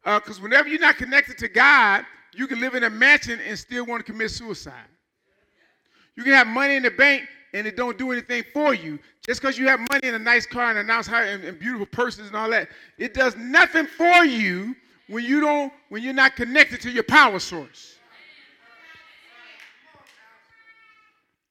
Because 0.04 0.40
uh, 0.40 0.44
whenever 0.44 0.68
you're 0.68 0.80
not 0.80 0.98
connected 0.98 1.38
to 1.40 1.48
God, 1.48 2.06
you 2.34 2.48
can 2.48 2.60
live 2.60 2.76
in 2.76 2.84
a 2.84 2.90
mansion 2.90 3.40
and 3.46 3.58
still 3.58 3.86
want 3.86 4.06
to 4.06 4.12
commit 4.12 4.32
suicide. 4.32 4.74
You 6.16 6.24
can 6.24 6.34
have 6.34 6.48
money 6.48 6.76
in 6.76 6.84
the 6.84 6.92
bank 6.92 7.28
and 7.54 7.68
it 7.68 7.76
don't 7.76 7.98
do 7.98 8.12
anything 8.12 8.44
for 8.54 8.74
you. 8.74 9.00
Just 9.26 9.42
because 9.42 9.58
you 9.58 9.68
have 9.68 9.80
money 9.92 10.08
in 10.08 10.16
a 10.16 10.20
nice 10.20 10.46
car 10.46 10.70
and 10.70 10.80
a 10.80 10.84
nice 10.84 11.08
house 11.08 11.26
and, 11.28 11.44
and 11.44 11.60
beautiful 11.60 11.86
persons 11.86 12.28
and 12.28 12.36
all 12.36 12.50
that, 12.50 12.70
it 12.98 13.14
does 13.14 13.36
nothing 13.36 13.86
for 13.86 14.26
you 14.26 14.76
when 15.08 15.26
you 15.26 15.42
don't 15.42 15.74
when 15.90 16.02
you're 16.02 16.14
not 16.14 16.36
connected 16.36 16.82
to 16.82 16.90
your 16.90 17.04
power 17.04 17.40
source. 17.40 17.98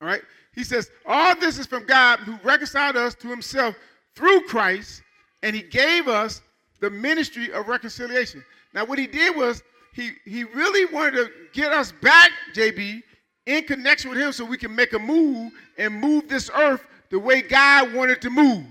All 0.01 0.09
right? 0.09 0.23
He 0.55 0.65
says, 0.65 0.91
All 1.07 1.37
this 1.37 1.59
is 1.59 1.67
from 1.67 1.85
God 1.85 2.21
who 2.21 2.39
reconciled 2.43 2.97
us 2.97 3.15
to 3.17 3.29
himself 3.29 3.77
through 4.17 4.43
Christ, 4.43 5.03
and 5.43 5.55
he 5.55 5.63
gave 5.63 6.09
us 6.09 6.41
the 6.81 6.91
ministry 6.91 7.53
of 7.53 7.69
reconciliation. 7.69 8.45
Now, 8.75 8.85
what 8.85 8.99
he 8.99 9.07
did 9.07 9.37
was 9.37 9.63
he, 9.93 10.13
he 10.25 10.45
really 10.45 10.93
wanted 10.93 11.13
to 11.13 11.31
get 11.53 11.73
us 11.73 11.93
back, 11.93 12.31
JB, 12.55 13.03
in 13.47 13.65
connection 13.65 14.11
with 14.11 14.19
him 14.19 14.33
so 14.33 14.45
we 14.45 14.59
can 14.59 14.75
make 14.75 14.93
a 14.93 14.99
move 14.99 15.53
and 15.79 15.95
move 15.95 16.29
this 16.29 16.51
earth 16.55 16.87
the 17.11 17.19
way 17.19 17.43
God 17.43 17.93
wanted 17.95 18.21
to 18.23 18.31
move. 18.31 18.65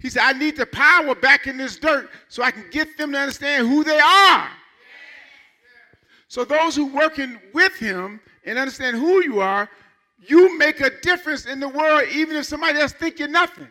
He 0.00 0.10
said, 0.10 0.22
I 0.22 0.32
need 0.32 0.56
the 0.56 0.66
power 0.66 1.14
back 1.14 1.46
in 1.46 1.56
this 1.56 1.76
dirt 1.76 2.10
so 2.28 2.42
I 2.42 2.50
can 2.50 2.64
get 2.70 2.96
them 2.96 3.12
to 3.12 3.18
understand 3.18 3.66
who 3.66 3.82
they 3.82 3.98
are. 3.98 4.48
So 6.28 6.44
those 6.44 6.76
who 6.76 6.86
working 6.86 7.38
with 7.52 7.74
him 7.76 8.20
and 8.44 8.58
understand 8.58 8.96
who 8.96 9.22
you 9.24 9.40
are, 9.40 9.68
you 10.18 10.56
make 10.58 10.80
a 10.80 10.90
difference 11.00 11.46
in 11.46 11.58
the 11.58 11.68
world 11.68 12.02
even 12.12 12.36
if 12.36 12.44
somebody 12.44 12.78
else 12.78 12.92
think 12.92 13.18
you're 13.18 13.28
nothing. 13.28 13.68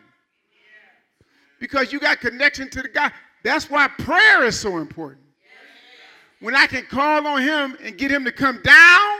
Because 1.60 1.92
you 1.92 2.00
got 2.00 2.20
connection 2.20 2.68
to 2.70 2.82
the 2.82 2.88
God. 2.88 3.12
That's 3.42 3.70
why 3.70 3.88
prayer 3.88 4.44
is 4.44 4.58
so 4.58 4.78
important. 4.78 5.24
When 6.40 6.54
I 6.54 6.66
can 6.66 6.84
call 6.84 7.26
on 7.26 7.42
him 7.42 7.76
and 7.82 7.96
get 7.98 8.10
him 8.10 8.24
to 8.24 8.32
come 8.32 8.60
down 8.62 9.18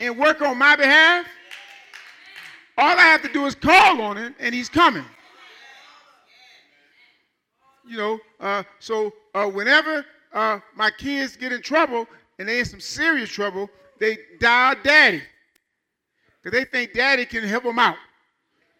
and 0.00 0.18
work 0.18 0.42
on 0.42 0.58
my 0.58 0.76
behalf, 0.76 1.26
all 2.76 2.98
I 2.98 3.02
have 3.02 3.22
to 3.22 3.32
do 3.32 3.46
is 3.46 3.54
call 3.54 4.00
on 4.00 4.16
him 4.16 4.34
and 4.40 4.54
he's 4.54 4.68
coming. 4.68 5.04
You 7.86 7.96
know, 7.96 8.20
uh, 8.40 8.62
so 8.78 9.12
uh, 9.34 9.46
whenever 9.46 10.04
uh, 10.32 10.60
my 10.74 10.90
kids 10.90 11.36
get 11.36 11.52
in 11.52 11.62
trouble 11.62 12.06
and 12.38 12.48
they 12.48 12.60
in 12.60 12.64
some 12.64 12.80
serious 12.80 13.28
trouble, 13.28 13.68
they 14.00 14.18
dial 14.40 14.74
daddy. 14.82 15.22
Because 16.42 16.58
they 16.58 16.64
think 16.64 16.92
daddy 16.92 17.24
can 17.24 17.44
help 17.44 17.64
them 17.64 17.78
out. 17.78 17.96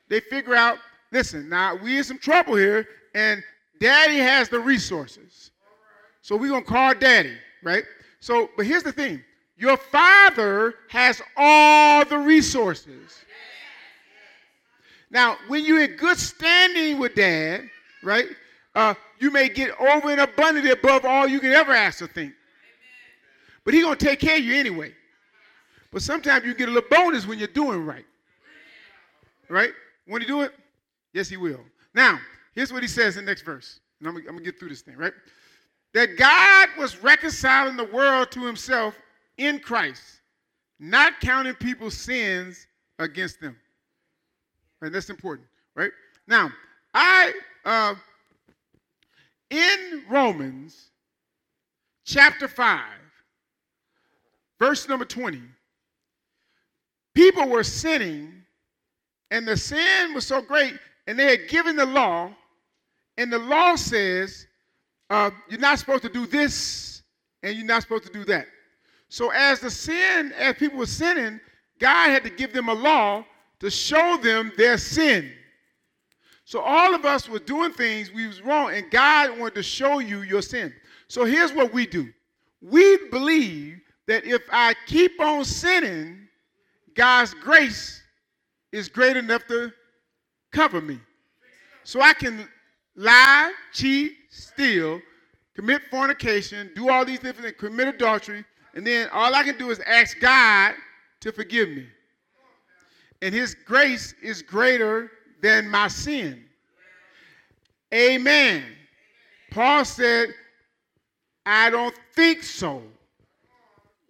They 0.08 0.20
figure 0.20 0.54
out, 0.54 0.78
listen, 1.12 1.48
now 1.48 1.76
we 1.76 1.98
in 1.98 2.04
some 2.04 2.18
trouble 2.18 2.56
here, 2.56 2.86
and 3.14 3.42
daddy 3.82 4.18
has 4.18 4.48
the 4.48 4.60
resources. 4.60 5.50
So 6.22 6.36
we're 6.36 6.48
going 6.48 6.62
to 6.62 6.68
call 6.68 6.94
daddy, 6.94 7.36
right? 7.64 7.82
So, 8.20 8.48
but 8.56 8.64
here's 8.64 8.84
the 8.84 8.92
thing 8.92 9.22
your 9.56 9.76
father 9.76 10.74
has 10.88 11.20
all 11.36 12.04
the 12.04 12.18
resources. 12.18 13.24
Now, 15.10 15.36
when 15.48 15.64
you're 15.64 15.82
in 15.82 15.96
good 15.96 16.16
standing 16.16 16.98
with 16.98 17.16
dad, 17.16 17.68
right, 18.02 18.28
uh, 18.74 18.94
you 19.18 19.30
may 19.30 19.48
get 19.48 19.78
over 19.78 20.10
and 20.10 20.20
abundantly 20.20 20.70
above 20.70 21.04
all 21.04 21.26
you 21.26 21.38
can 21.38 21.52
ever 21.52 21.72
ask 21.72 22.00
or 22.00 22.06
think. 22.06 22.32
But 23.64 23.74
he's 23.74 23.84
going 23.84 23.98
to 23.98 24.04
take 24.04 24.20
care 24.20 24.38
of 24.38 24.44
you 24.44 24.54
anyway. 24.54 24.94
But 25.90 26.02
sometimes 26.02 26.46
you 26.46 26.54
get 26.54 26.68
a 26.68 26.72
little 26.72 26.88
bonus 26.88 27.26
when 27.26 27.38
you're 27.38 27.48
doing 27.48 27.84
right. 27.84 28.06
Right? 29.48 29.72
When 30.06 30.22
you 30.22 30.28
do 30.28 30.40
it? 30.40 30.52
Yes, 31.12 31.28
he 31.28 31.36
will. 31.36 31.60
Now, 31.94 32.18
here's 32.54 32.72
what 32.72 32.82
he 32.82 32.88
says 32.88 33.16
in 33.16 33.24
the 33.24 33.30
next 33.30 33.42
verse. 33.42 33.80
And 34.00 34.08
I'm, 34.08 34.16
I'm 34.16 34.24
going 34.24 34.38
to 34.38 34.44
get 34.44 34.58
through 34.58 34.70
this 34.70 34.82
thing, 34.82 34.96
right? 34.96 35.12
That 35.94 36.16
God 36.16 36.68
was 36.78 37.02
reconciling 37.02 37.76
the 37.76 37.84
world 37.84 38.30
to 38.32 38.44
himself 38.46 38.94
in 39.38 39.60
Christ, 39.60 40.02
not 40.78 41.20
counting 41.20 41.54
people's 41.54 41.96
sins 41.96 42.66
against 42.98 43.40
them. 43.40 43.56
And 44.80 44.94
that's 44.94 45.10
important, 45.10 45.48
right? 45.74 45.90
Now, 46.26 46.50
I, 46.94 47.32
uh, 47.64 47.94
in 49.50 50.02
Romans 50.08 50.90
chapter 52.04 52.48
5, 52.48 52.80
verse 54.58 54.88
number 54.88 55.04
20, 55.04 55.40
people 57.14 57.48
were 57.48 57.64
sinning, 57.64 58.32
and 59.30 59.46
the 59.46 59.56
sin 59.56 60.14
was 60.14 60.26
so 60.26 60.40
great, 60.40 60.74
and 61.06 61.18
they 61.18 61.36
had 61.36 61.48
given 61.48 61.76
the 61.76 61.86
law, 61.86 62.30
and 63.16 63.32
the 63.32 63.38
law 63.38 63.76
says 63.76 64.46
uh, 65.10 65.30
you're 65.48 65.60
not 65.60 65.78
supposed 65.78 66.02
to 66.02 66.08
do 66.08 66.26
this, 66.26 67.02
and 67.42 67.56
you're 67.56 67.66
not 67.66 67.82
supposed 67.82 68.04
to 68.04 68.12
do 68.12 68.24
that. 68.24 68.46
So 69.08 69.30
as 69.30 69.60
the 69.60 69.70
sin, 69.70 70.32
as 70.38 70.56
people 70.56 70.78
were 70.78 70.86
sinning, 70.86 71.38
God 71.78 72.10
had 72.10 72.24
to 72.24 72.30
give 72.30 72.52
them 72.52 72.68
a 72.68 72.74
law 72.74 73.24
to 73.60 73.70
show 73.70 74.16
them 74.22 74.52
their 74.56 74.78
sin. 74.78 75.30
So 76.44 76.60
all 76.60 76.94
of 76.94 77.04
us 77.04 77.28
were 77.28 77.38
doing 77.38 77.72
things 77.72 78.10
we 78.10 78.26
was 78.26 78.40
wrong, 78.42 78.72
and 78.72 78.90
God 78.90 79.38
wanted 79.38 79.54
to 79.56 79.62
show 79.62 79.98
you 79.98 80.22
your 80.22 80.42
sin. 80.42 80.72
So 81.08 81.24
here's 81.24 81.52
what 81.52 81.72
we 81.72 81.86
do. 81.86 82.10
We 82.60 83.08
believe 83.10 83.80
that 84.06 84.24
if 84.24 84.42
I 84.50 84.74
keep 84.86 85.20
on 85.20 85.44
sinning, 85.44 86.28
God's 86.94 87.34
grace 87.34 88.02
is 88.72 88.88
great 88.88 89.16
enough 89.16 89.46
to 89.48 89.72
cover 90.52 90.80
me. 90.80 90.98
So 91.84 92.00
I 92.00 92.14
can 92.14 92.48
lie, 92.96 93.52
cheat, 93.72 94.12
steal, 94.30 95.00
commit 95.54 95.82
fornication, 95.90 96.70
do 96.74 96.90
all 96.90 97.04
these 97.04 97.18
different 97.18 97.42
things, 97.42 97.56
commit 97.58 97.88
adultery, 97.88 98.44
and 98.74 98.86
then 98.86 99.08
all 99.12 99.34
I 99.34 99.42
can 99.42 99.58
do 99.58 99.70
is 99.70 99.80
ask 99.80 100.18
God 100.20 100.74
to 101.20 101.32
forgive 101.32 101.68
me 101.68 101.86
and 103.22 103.32
his 103.32 103.54
grace 103.54 104.14
is 104.20 104.42
greater 104.42 105.10
than 105.40 105.68
my 105.68 105.88
sin. 105.88 106.44
Amen. 107.94 108.64
Paul 109.52 109.84
said, 109.84 110.30
I 111.46 111.70
don't 111.70 111.94
think 112.14 112.42
so. 112.42 112.82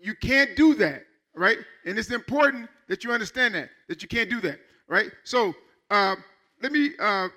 You 0.01 0.15
can't 0.15 0.57
do 0.57 0.75
that, 0.77 1.05
right? 1.35 1.59
And 1.85 1.99
it's 1.99 2.11
important 2.11 2.69
that 2.89 3.05
you 3.05 3.13
understand 3.13 3.55
that, 3.55 3.69
that 3.89 4.03
you 4.03 4.09
can't 4.09 4.31
do 4.31 4.41
that, 4.41 4.59
right? 4.89 5.11
So 5.25 5.55
uh, 5.91 6.17
let 6.63 6.73
me, 6.73 6.93
uh, 6.99 7.29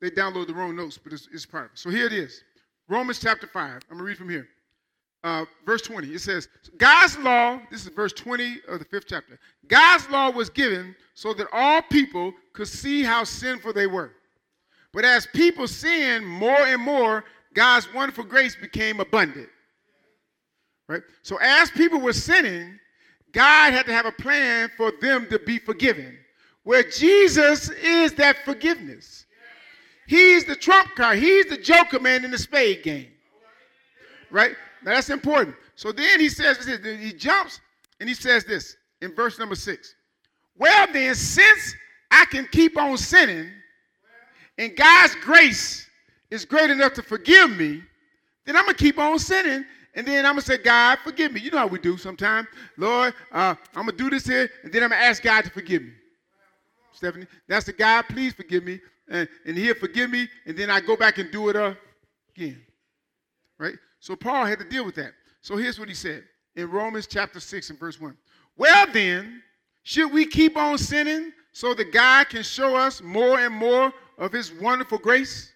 they 0.00 0.10
download 0.10 0.46
the 0.46 0.54
wrong 0.54 0.76
notes, 0.76 0.98
but 0.98 1.12
it's, 1.12 1.28
it's 1.32 1.46
part 1.46 1.66
of 1.66 1.72
it. 1.72 1.78
So 1.78 1.90
here 1.90 2.06
it 2.06 2.12
is 2.12 2.42
Romans 2.88 3.20
chapter 3.20 3.46
5. 3.46 3.64
I'm 3.64 3.80
going 3.88 3.98
to 3.98 4.04
read 4.04 4.16
from 4.16 4.30
here 4.30 4.48
uh, 5.24 5.44
verse 5.66 5.82
20. 5.82 6.08
It 6.08 6.20
says, 6.20 6.48
God's 6.76 7.18
law, 7.18 7.60
this 7.70 7.82
is 7.82 7.88
verse 7.88 8.12
20 8.12 8.60
of 8.68 8.78
the 8.78 8.84
fifth 8.84 9.06
chapter. 9.08 9.38
God's 9.66 10.08
law 10.10 10.30
was 10.30 10.48
given 10.48 10.94
so 11.14 11.34
that 11.34 11.48
all 11.52 11.82
people 11.82 12.32
could 12.52 12.68
see 12.68 13.02
how 13.02 13.24
sinful 13.24 13.72
they 13.72 13.86
were. 13.86 14.12
But 14.92 15.04
as 15.04 15.26
people 15.26 15.66
sinned 15.66 16.26
more 16.26 16.66
and 16.66 16.80
more, 16.80 17.24
God's 17.54 17.92
wonderful 17.92 18.24
grace 18.24 18.56
became 18.56 19.00
abundant. 19.00 19.48
Right? 20.88 21.02
So 21.22 21.38
as 21.42 21.70
people 21.70 22.00
were 22.00 22.12
sinning, 22.12 22.78
God 23.32 23.72
had 23.72 23.86
to 23.86 23.92
have 23.92 24.06
a 24.06 24.12
plan 24.12 24.70
for 24.76 24.92
them 25.00 25.26
to 25.30 25.38
be 25.38 25.58
forgiven. 25.58 26.16
Where 26.62 26.82
Jesus 26.82 27.68
is 27.68 28.14
that 28.14 28.44
forgiveness. 28.44 29.26
He's 30.08 30.46
the 30.46 30.56
trump 30.56 30.94
card. 30.96 31.18
He's 31.18 31.46
the 31.46 31.58
joker 31.58 32.00
man 32.00 32.24
in 32.24 32.30
the 32.30 32.38
spade 32.38 32.82
game. 32.82 33.08
Right? 34.30 34.56
Now 34.82 34.94
that's 34.94 35.10
important. 35.10 35.54
So 35.74 35.92
then 35.92 36.18
he 36.18 36.30
says 36.30 36.64
this, 36.64 36.80
he 36.98 37.12
jumps 37.12 37.60
and 38.00 38.08
he 38.08 38.14
says 38.14 38.44
this 38.44 38.74
in 39.02 39.14
verse 39.14 39.38
number 39.38 39.54
six. 39.54 39.94
Well, 40.56 40.86
then, 40.94 41.14
since 41.14 41.74
I 42.10 42.24
can 42.24 42.48
keep 42.50 42.78
on 42.78 42.96
sinning 42.96 43.50
and 44.56 44.74
God's 44.74 45.14
grace 45.16 45.86
is 46.30 46.46
great 46.46 46.70
enough 46.70 46.94
to 46.94 47.02
forgive 47.02 47.50
me, 47.50 47.82
then 48.46 48.56
I'm 48.56 48.64
going 48.64 48.76
to 48.76 48.82
keep 48.82 48.98
on 48.98 49.18
sinning 49.18 49.66
and 49.94 50.06
then 50.06 50.24
I'm 50.24 50.36
to 50.36 50.42
say, 50.42 50.56
God, 50.56 51.00
forgive 51.04 51.32
me. 51.34 51.40
You 51.40 51.50
know 51.50 51.58
how 51.58 51.66
we 51.66 51.78
do 51.78 51.98
sometimes. 51.98 52.48
Lord, 52.78 53.12
uh, 53.30 53.54
I'm 53.76 53.84
to 53.84 53.92
do 53.92 54.08
this 54.08 54.26
here 54.26 54.48
and 54.64 54.72
then 54.72 54.84
I'm 54.84 54.90
to 54.90 54.96
ask 54.96 55.22
God 55.22 55.44
to 55.44 55.50
forgive 55.50 55.82
me. 55.82 55.92
Stephanie, 56.92 57.26
that's 57.46 57.66
the 57.66 57.74
God, 57.74 58.06
please 58.08 58.32
forgive 58.32 58.64
me. 58.64 58.80
And, 59.10 59.28
and 59.46 59.56
he'll 59.56 59.74
forgive 59.74 60.10
me 60.10 60.28
and 60.46 60.56
then 60.56 60.70
I 60.70 60.80
go 60.80 60.96
back 60.96 61.18
and 61.18 61.30
do 61.30 61.48
it 61.48 61.56
uh, 61.56 61.74
again. 62.36 62.60
Right? 63.58 63.76
So 64.00 64.14
Paul 64.14 64.44
had 64.44 64.58
to 64.58 64.64
deal 64.64 64.84
with 64.84 64.94
that. 64.96 65.12
So 65.40 65.56
here's 65.56 65.78
what 65.78 65.88
he 65.88 65.94
said 65.94 66.24
in 66.56 66.70
Romans 66.70 67.06
chapter 67.06 67.40
6 67.40 67.70
and 67.70 67.78
verse 67.78 68.00
1. 68.00 68.16
Well, 68.56 68.86
then, 68.92 69.42
should 69.82 70.12
we 70.12 70.26
keep 70.26 70.56
on 70.56 70.76
sinning 70.76 71.32
so 71.52 71.74
that 71.74 71.92
God 71.92 72.28
can 72.28 72.42
show 72.42 72.76
us 72.76 73.00
more 73.00 73.38
and 73.38 73.54
more 73.54 73.92
of 74.18 74.32
his 74.32 74.52
wonderful 74.52 74.98
grace? 74.98 75.52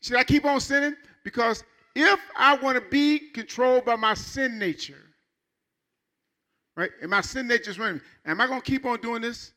Should 0.00 0.16
I 0.16 0.24
keep 0.24 0.44
on 0.44 0.60
sinning? 0.60 0.94
Because 1.24 1.64
if 1.94 2.20
I 2.36 2.56
want 2.56 2.76
to 2.76 2.90
be 2.90 3.30
controlled 3.30 3.84
by 3.84 3.96
my 3.96 4.14
sin 4.14 4.58
nature, 4.58 5.02
right? 6.76 6.90
And 7.02 7.10
my 7.10 7.20
sin 7.20 7.46
nature 7.46 7.70
is 7.70 7.78
running, 7.78 8.00
am 8.24 8.40
I 8.40 8.46
going 8.46 8.60
to 8.60 8.70
keep 8.70 8.84
on 8.86 9.00
doing 9.00 9.22
this 9.22 9.52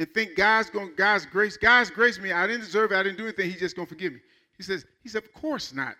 and 0.00 0.08
think 0.14 0.34
God's 0.34 0.70
going 0.70 0.92
God's 0.96 1.26
grace, 1.26 1.58
God's 1.58 1.90
grace 1.90 2.18
me, 2.18 2.32
I 2.32 2.46
didn't 2.46 2.62
deserve 2.62 2.90
it, 2.90 2.96
I 2.96 3.02
didn't 3.02 3.18
do 3.18 3.24
anything, 3.24 3.50
he's 3.50 3.60
just 3.60 3.76
to 3.76 3.84
forgive 3.84 4.14
me. 4.14 4.20
He 4.56 4.62
says, 4.62 4.86
he 5.02 5.10
said, 5.10 5.22
of 5.24 5.32
course 5.34 5.74
not. 5.74 5.94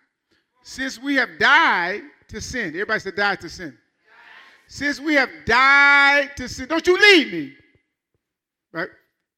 Since 0.62 0.98
we 0.98 1.16
have 1.16 1.28
died 1.38 2.00
to 2.28 2.40
sin, 2.40 2.68
everybody 2.68 3.00
said 3.00 3.14
died 3.14 3.42
to 3.42 3.50
sin. 3.50 3.76
Since 4.68 5.00
we 5.00 5.14
have 5.16 5.28
died 5.44 6.30
to 6.38 6.48
sin, 6.48 6.66
don't 6.68 6.86
you 6.86 6.98
leave 6.98 7.30
me. 7.30 7.52
Right? 8.72 8.88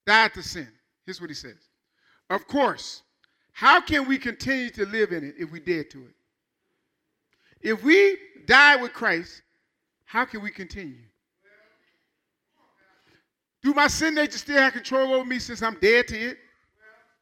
Died 0.07 0.33
to 0.35 0.45
sin. 0.45 0.69
Here's 1.07 1.21
what 1.21 1.31
he 1.31 1.35
says. 1.35 1.57
Of 2.31 2.47
course, 2.47 3.03
how 3.51 3.81
can 3.81 4.07
we 4.07 4.17
continue 4.17 4.71
to 4.71 4.87
live 4.87 5.11
in 5.11 5.25
it 5.25 5.35
if 5.39 5.51
we 5.51 5.59
dead 5.59 5.91
to 5.91 5.99
it? 6.05 6.15
If 7.63 7.83
we 7.83 8.17
die 8.47 8.77
with 8.77 8.93
Christ, 8.93 9.43
how 10.05 10.25
can 10.25 10.41
we 10.41 10.53
continue? 10.53 11.03
Do 13.63 13.73
my 13.75 13.87
sin 13.87 14.15
nature 14.15 14.39
still 14.39 14.59
have 14.59 14.73
control 14.73 15.15
over 15.15 15.25
me 15.25 15.39
since 15.39 15.63
I'm 15.63 15.79
dead 15.81 16.09
to 16.09 16.19
it? 16.19 16.39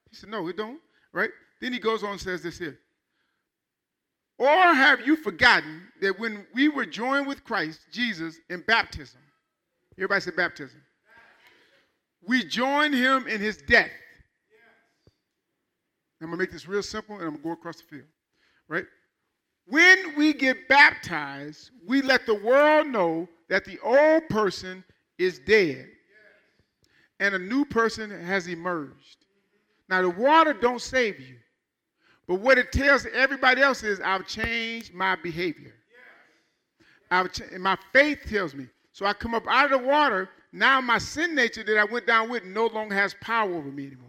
He 0.08 0.16
said, 0.16 0.30
No, 0.30 0.48
it 0.48 0.56
don't. 0.56 0.80
Right? 1.12 1.30
Then 1.60 1.72
he 1.72 1.78
goes 1.78 2.02
on 2.02 2.12
and 2.12 2.20
says 2.20 2.42
this 2.42 2.58
here. 2.58 2.78
Or 4.38 4.48
have 4.48 5.06
you 5.06 5.16
forgotten 5.16 5.82
that 6.00 6.18
when 6.18 6.46
we 6.54 6.68
were 6.68 6.86
joined 6.86 7.26
with 7.26 7.44
Christ 7.44 7.80
Jesus 7.92 8.38
in 8.48 8.62
baptism, 8.66 9.20
everybody 9.98 10.22
said 10.22 10.36
baptism, 10.36 10.80
we 12.26 12.44
joined 12.44 12.94
him 12.94 13.26
in 13.26 13.40
his 13.40 13.58
death. 13.58 13.90
I'm 16.22 16.28
going 16.28 16.38
to 16.38 16.42
make 16.42 16.52
this 16.52 16.66
real 16.68 16.82
simple 16.82 17.16
and 17.16 17.24
I'm 17.24 17.30
going 17.30 17.42
to 17.42 17.48
go 17.48 17.52
across 17.52 17.76
the 17.76 17.82
field. 17.84 18.08
Right? 18.68 18.84
When 19.66 20.16
we 20.16 20.32
get 20.32 20.68
baptized, 20.68 21.70
we 21.86 22.02
let 22.02 22.24
the 22.24 22.34
world 22.34 22.86
know 22.86 23.28
that 23.48 23.64
the 23.64 23.78
old 23.80 24.28
person 24.28 24.84
is 25.18 25.38
dead 25.38 25.86
and 27.20 27.34
a 27.34 27.38
new 27.38 27.64
person 27.64 28.10
has 28.10 28.48
emerged. 28.48 29.18
Now 29.88 30.02
the 30.02 30.10
water 30.10 30.54
don't 30.54 30.80
save 30.80 31.20
you. 31.20 31.36
But 32.26 32.40
what 32.40 32.58
it 32.58 32.72
tells 32.72 33.06
everybody 33.12 33.60
else 33.60 33.82
is 33.82 34.00
I've 34.00 34.26
changed 34.26 34.94
my 34.94 35.16
behavior. 35.16 35.74
I've 37.10 37.32
ch- 37.32 37.58
my 37.58 37.76
faith 37.92 38.20
tells 38.28 38.54
me. 38.54 38.66
So 38.92 39.04
I 39.04 39.12
come 39.12 39.34
up 39.34 39.46
out 39.48 39.70
of 39.72 39.80
the 39.80 39.86
water. 39.86 40.30
Now 40.52 40.80
my 40.80 40.98
sin 40.98 41.34
nature 41.34 41.62
that 41.62 41.76
I 41.76 41.84
went 41.84 42.06
down 42.06 42.30
with 42.30 42.44
no 42.44 42.66
longer 42.66 42.94
has 42.94 43.14
power 43.20 43.52
over 43.54 43.68
me 43.68 43.88
anymore. 43.88 44.06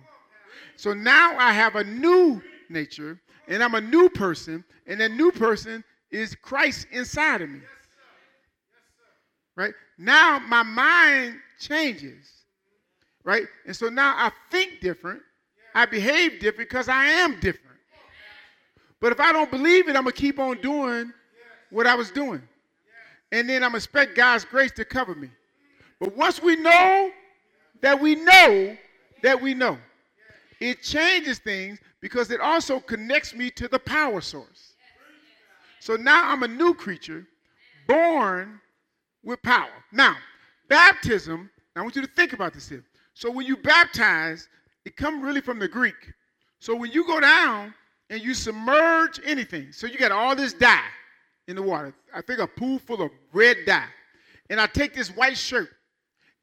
So 0.78 0.94
now 0.94 1.38
I 1.38 1.52
have 1.52 1.76
a 1.76 1.84
new 1.84 2.42
nature, 2.70 3.20
and 3.48 3.64
I'm 3.64 3.76
a 3.76 3.82
new 3.82 4.10
person, 4.10 4.64
and 4.88 5.00
that 5.02 5.12
new 5.12 5.32
person 5.32 5.84
is 6.12 6.36
Christ 6.36 6.88
inside 6.92 7.42
of 7.42 7.50
me. 7.50 7.60
Right? 9.56 9.74
Now 9.98 10.40
my 10.40 10.64
mind 10.64 11.40
changes. 11.60 12.41
Right? 13.24 13.44
And 13.66 13.76
so 13.76 13.90
now 13.90 14.16
I 14.18 14.32
think 14.50 14.82
different. 14.82 15.22
I 15.74 15.86
behave 15.86 16.40
different 16.40 16.70
because 16.70 16.90
I 16.90 17.06
am 17.06 17.40
different. 17.40 17.78
But 19.00 19.12
if 19.12 19.20
I 19.20 19.32
don't 19.32 19.50
believe 19.50 19.88
it, 19.88 19.96
I'm 19.96 20.04
going 20.04 20.14
to 20.14 20.22
keep 20.22 20.40
on 20.40 20.62
doing 20.62 21.12
what 21.70 21.88
I 21.88 21.96
was 21.96 22.12
doing. 22.12 22.42
And 23.32 23.50
then 23.50 23.64
I'm 23.64 23.72
to 23.72 23.78
expect 23.78 24.16
God's 24.16 24.46
grace 24.46 24.72
to 24.74 24.86
cover 24.86 25.16
me. 25.16 25.30
But 26.00 26.16
once 26.16 26.42
we 26.42 26.56
know 26.56 27.12
that 27.82 28.00
we 28.00 28.16
know 28.16 28.78
that 29.24 29.42
we 29.42 29.54
know, 29.54 29.78
it 30.60 30.84
changes 30.84 31.40
things 31.40 31.80
because 32.02 32.30
it 32.32 32.40
also 32.40 32.80
connects 32.80 33.34
me 33.34 33.50
to 33.52 33.68
the 33.68 33.80
power 33.80 34.22
source. 34.22 34.74
So 35.80 35.96
now 35.96 36.32
I'm 36.32 36.44
a 36.44 36.48
new 36.48 36.74
creature 36.74 37.26
born 37.88 38.60
with 39.24 39.42
power. 39.42 39.72
Now, 39.92 40.16
baptism, 40.70 41.50
I 41.76 41.82
want 41.82 41.96
you 41.96 42.02
to 42.02 42.08
think 42.08 42.34
about 42.34 42.54
this 42.54 42.70
here. 42.70 42.84
So 43.14 43.32
when 43.32 43.46
you 43.46 43.58
baptize, 43.58 44.48
it 44.86 44.96
comes 44.96 45.24
really 45.24 45.42
from 45.42 45.60
the 45.60 45.68
Greek. 45.68 45.96
So 46.60 46.76
when 46.76 46.92
you 46.92 47.06
go 47.06 47.20
down 47.20 47.74
and 48.10 48.22
you 48.22 48.34
submerge 48.34 49.20
anything, 49.26 49.72
so 49.72 49.88
you 49.88 49.98
got 49.98 50.12
all 50.12 50.36
this 50.36 50.54
dye 50.54 50.84
in 51.48 51.56
the 51.56 51.62
water. 51.62 51.94
I 52.14 52.22
think 52.22 52.40
a 52.40 52.48
pool 52.48 52.80
full 52.80 53.02
of 53.02 53.12
red 53.34 53.58
dye. 53.66 53.88
And 54.50 54.60
I 54.60 54.68
take 54.68 54.94
this 54.94 55.10
white 55.10 55.38
shirt 55.38 55.70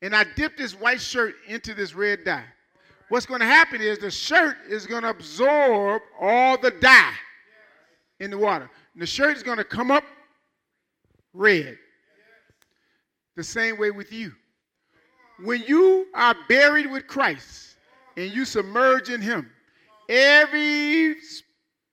and 0.02 0.14
I 0.14 0.24
dip 0.36 0.56
this 0.56 0.72
white 0.72 1.00
shirt 1.00 1.34
into 1.46 1.74
this 1.74 1.94
red 1.94 2.24
dye 2.24 2.44
what's 3.08 3.26
going 3.26 3.40
to 3.40 3.46
happen 3.46 3.80
is 3.80 3.98
the 3.98 4.10
shirt 4.10 4.56
is 4.68 4.86
going 4.86 5.02
to 5.02 5.10
absorb 5.10 6.02
all 6.20 6.58
the 6.58 6.70
dye 6.70 7.14
in 8.20 8.30
the 8.30 8.38
water. 8.38 8.70
And 8.94 9.02
the 9.02 9.06
shirt 9.06 9.36
is 9.36 9.42
going 9.42 9.58
to 9.58 9.64
come 9.64 9.90
up 9.90 10.04
red. 11.32 11.78
The 13.36 13.44
same 13.44 13.78
way 13.78 13.90
with 13.90 14.12
you. 14.12 14.32
When 15.42 15.62
you 15.66 16.06
are 16.14 16.34
buried 16.48 16.90
with 16.90 17.06
Christ 17.06 17.76
and 18.16 18.32
you 18.32 18.44
submerge 18.44 19.08
in 19.08 19.20
Him, 19.20 19.50
every 20.08 21.16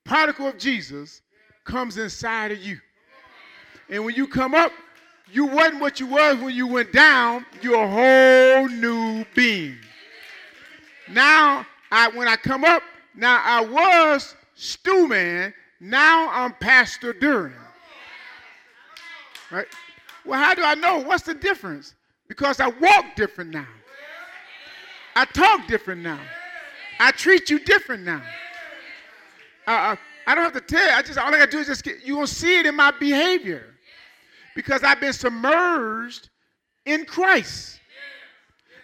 particle 0.04 0.48
of 0.48 0.58
Jesus 0.58 1.22
comes 1.64 1.98
inside 1.98 2.52
of 2.52 2.60
you. 2.60 2.80
And 3.90 4.06
when 4.06 4.16
you 4.16 4.28
come 4.28 4.56
up, 4.56 4.72
you 5.32 5.46
wasn't 5.46 5.82
what 5.82 6.00
you 6.00 6.08
was 6.08 6.38
when 6.38 6.56
you 6.56 6.68
went 6.68 6.94
down. 6.94 7.46
You're 7.62 7.84
a 7.84 7.88
whole 7.88 8.70
new 8.70 9.26
being. 9.36 9.78
Now, 11.10 11.66
I, 11.92 12.10
when 12.10 12.28
I 12.28 12.36
come 12.36 12.64
up, 12.64 12.84
now 13.16 13.42
I 13.44 13.62
was 13.62 14.36
Stu 14.56 15.08
Man, 15.08 15.54
now 15.80 16.30
I'm 16.32 16.54
Pastor 16.54 17.14
Duran. 17.14 17.54
Right? 19.52 19.68
Well, 20.26 20.40
how 20.40 20.54
do 20.54 20.64
I 20.64 20.76
know? 20.76 21.00
What's 21.00 21.24
the 21.24 21.34
difference? 21.34 21.95
Because 22.28 22.60
I 22.60 22.68
walk 22.68 23.16
different 23.16 23.52
now. 23.52 23.68
I 25.16 25.26
talk 25.26 25.68
different 25.68 26.02
now. 26.02 26.20
I 27.00 27.12
treat 27.12 27.50
you 27.50 27.60
different 27.60 28.04
now. 28.04 28.22
Uh, 29.68 29.72
uh 29.72 29.96
I 30.28 30.34
don't 30.34 30.44
have 30.44 30.54
to 30.54 30.62
tell 30.62 30.84
you. 30.84 30.92
I 30.92 31.02
just 31.02 31.18
all 31.20 31.28
I 31.28 31.38
gotta 31.38 31.52
do 31.52 31.60
is 31.60 31.68
just 31.68 31.84
get, 31.84 32.04
you 32.04 32.18
will 32.18 32.28
see 32.28 32.60
it 32.60 32.66
in 32.66 32.76
my 32.76 32.92
behavior 32.92 33.76
because 34.56 34.84
I've 34.84 35.00
been 35.00 35.14
submerged 35.14 36.30
in 36.86 37.06
Christ. 37.06 37.80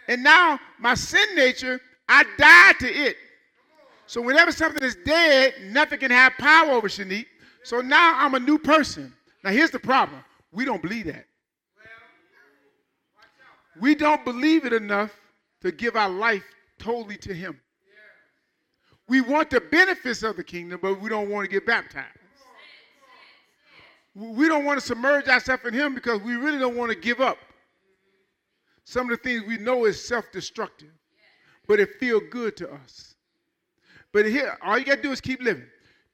And 0.07 0.23
now 0.23 0.59
my 0.79 0.93
sin 0.93 1.35
nature 1.35 1.79
I 2.07 2.23
died 2.37 2.79
to 2.79 2.87
it. 2.87 3.15
So 4.05 4.21
whenever 4.21 4.51
something 4.51 4.83
is 4.83 4.97
dead, 5.05 5.53
nothing 5.63 5.99
can 5.99 6.11
have 6.11 6.33
power 6.37 6.71
over 6.71 6.89
Shanique. 6.89 7.27
So 7.63 7.79
now 7.79 8.15
I'm 8.17 8.35
a 8.35 8.39
new 8.39 8.59
person. 8.59 9.13
Now 9.43 9.51
here's 9.51 9.71
the 9.71 9.79
problem. 9.79 10.21
We 10.51 10.65
don't 10.65 10.81
believe 10.81 11.05
that. 11.05 11.25
We 13.79 13.95
don't 13.95 14.23
believe 14.25 14.65
it 14.65 14.73
enough 14.73 15.11
to 15.61 15.71
give 15.71 15.95
our 15.95 16.09
life 16.09 16.43
totally 16.79 17.17
to 17.17 17.33
him. 17.33 17.59
We 19.07 19.21
want 19.21 19.49
the 19.49 19.61
benefits 19.61 20.23
of 20.23 20.37
the 20.37 20.43
kingdom, 20.43 20.79
but 20.81 21.01
we 21.01 21.09
don't 21.09 21.29
want 21.29 21.45
to 21.45 21.51
get 21.51 21.65
baptized. 21.65 22.07
We 24.13 24.47
don't 24.47 24.65
want 24.65 24.79
to 24.79 24.85
submerge 24.85 25.27
ourselves 25.27 25.63
in 25.65 25.73
him 25.73 25.95
because 25.95 26.21
we 26.21 26.35
really 26.35 26.59
don't 26.59 26.75
want 26.75 26.91
to 26.91 26.97
give 26.97 27.21
up 27.21 27.37
some 28.83 29.09
of 29.09 29.17
the 29.17 29.23
things 29.23 29.43
we 29.47 29.57
know 29.57 29.85
is 29.85 30.03
self-destructive 30.05 30.91
but 31.71 31.79
it 31.79 31.99
feels 32.01 32.23
good 32.29 32.57
to 32.57 32.69
us. 32.69 33.15
But 34.11 34.25
here, 34.25 34.57
all 34.61 34.77
you 34.77 34.83
got 34.83 34.97
to 34.97 35.01
do 35.01 35.11
is 35.11 35.21
keep 35.21 35.41
living. 35.41 35.65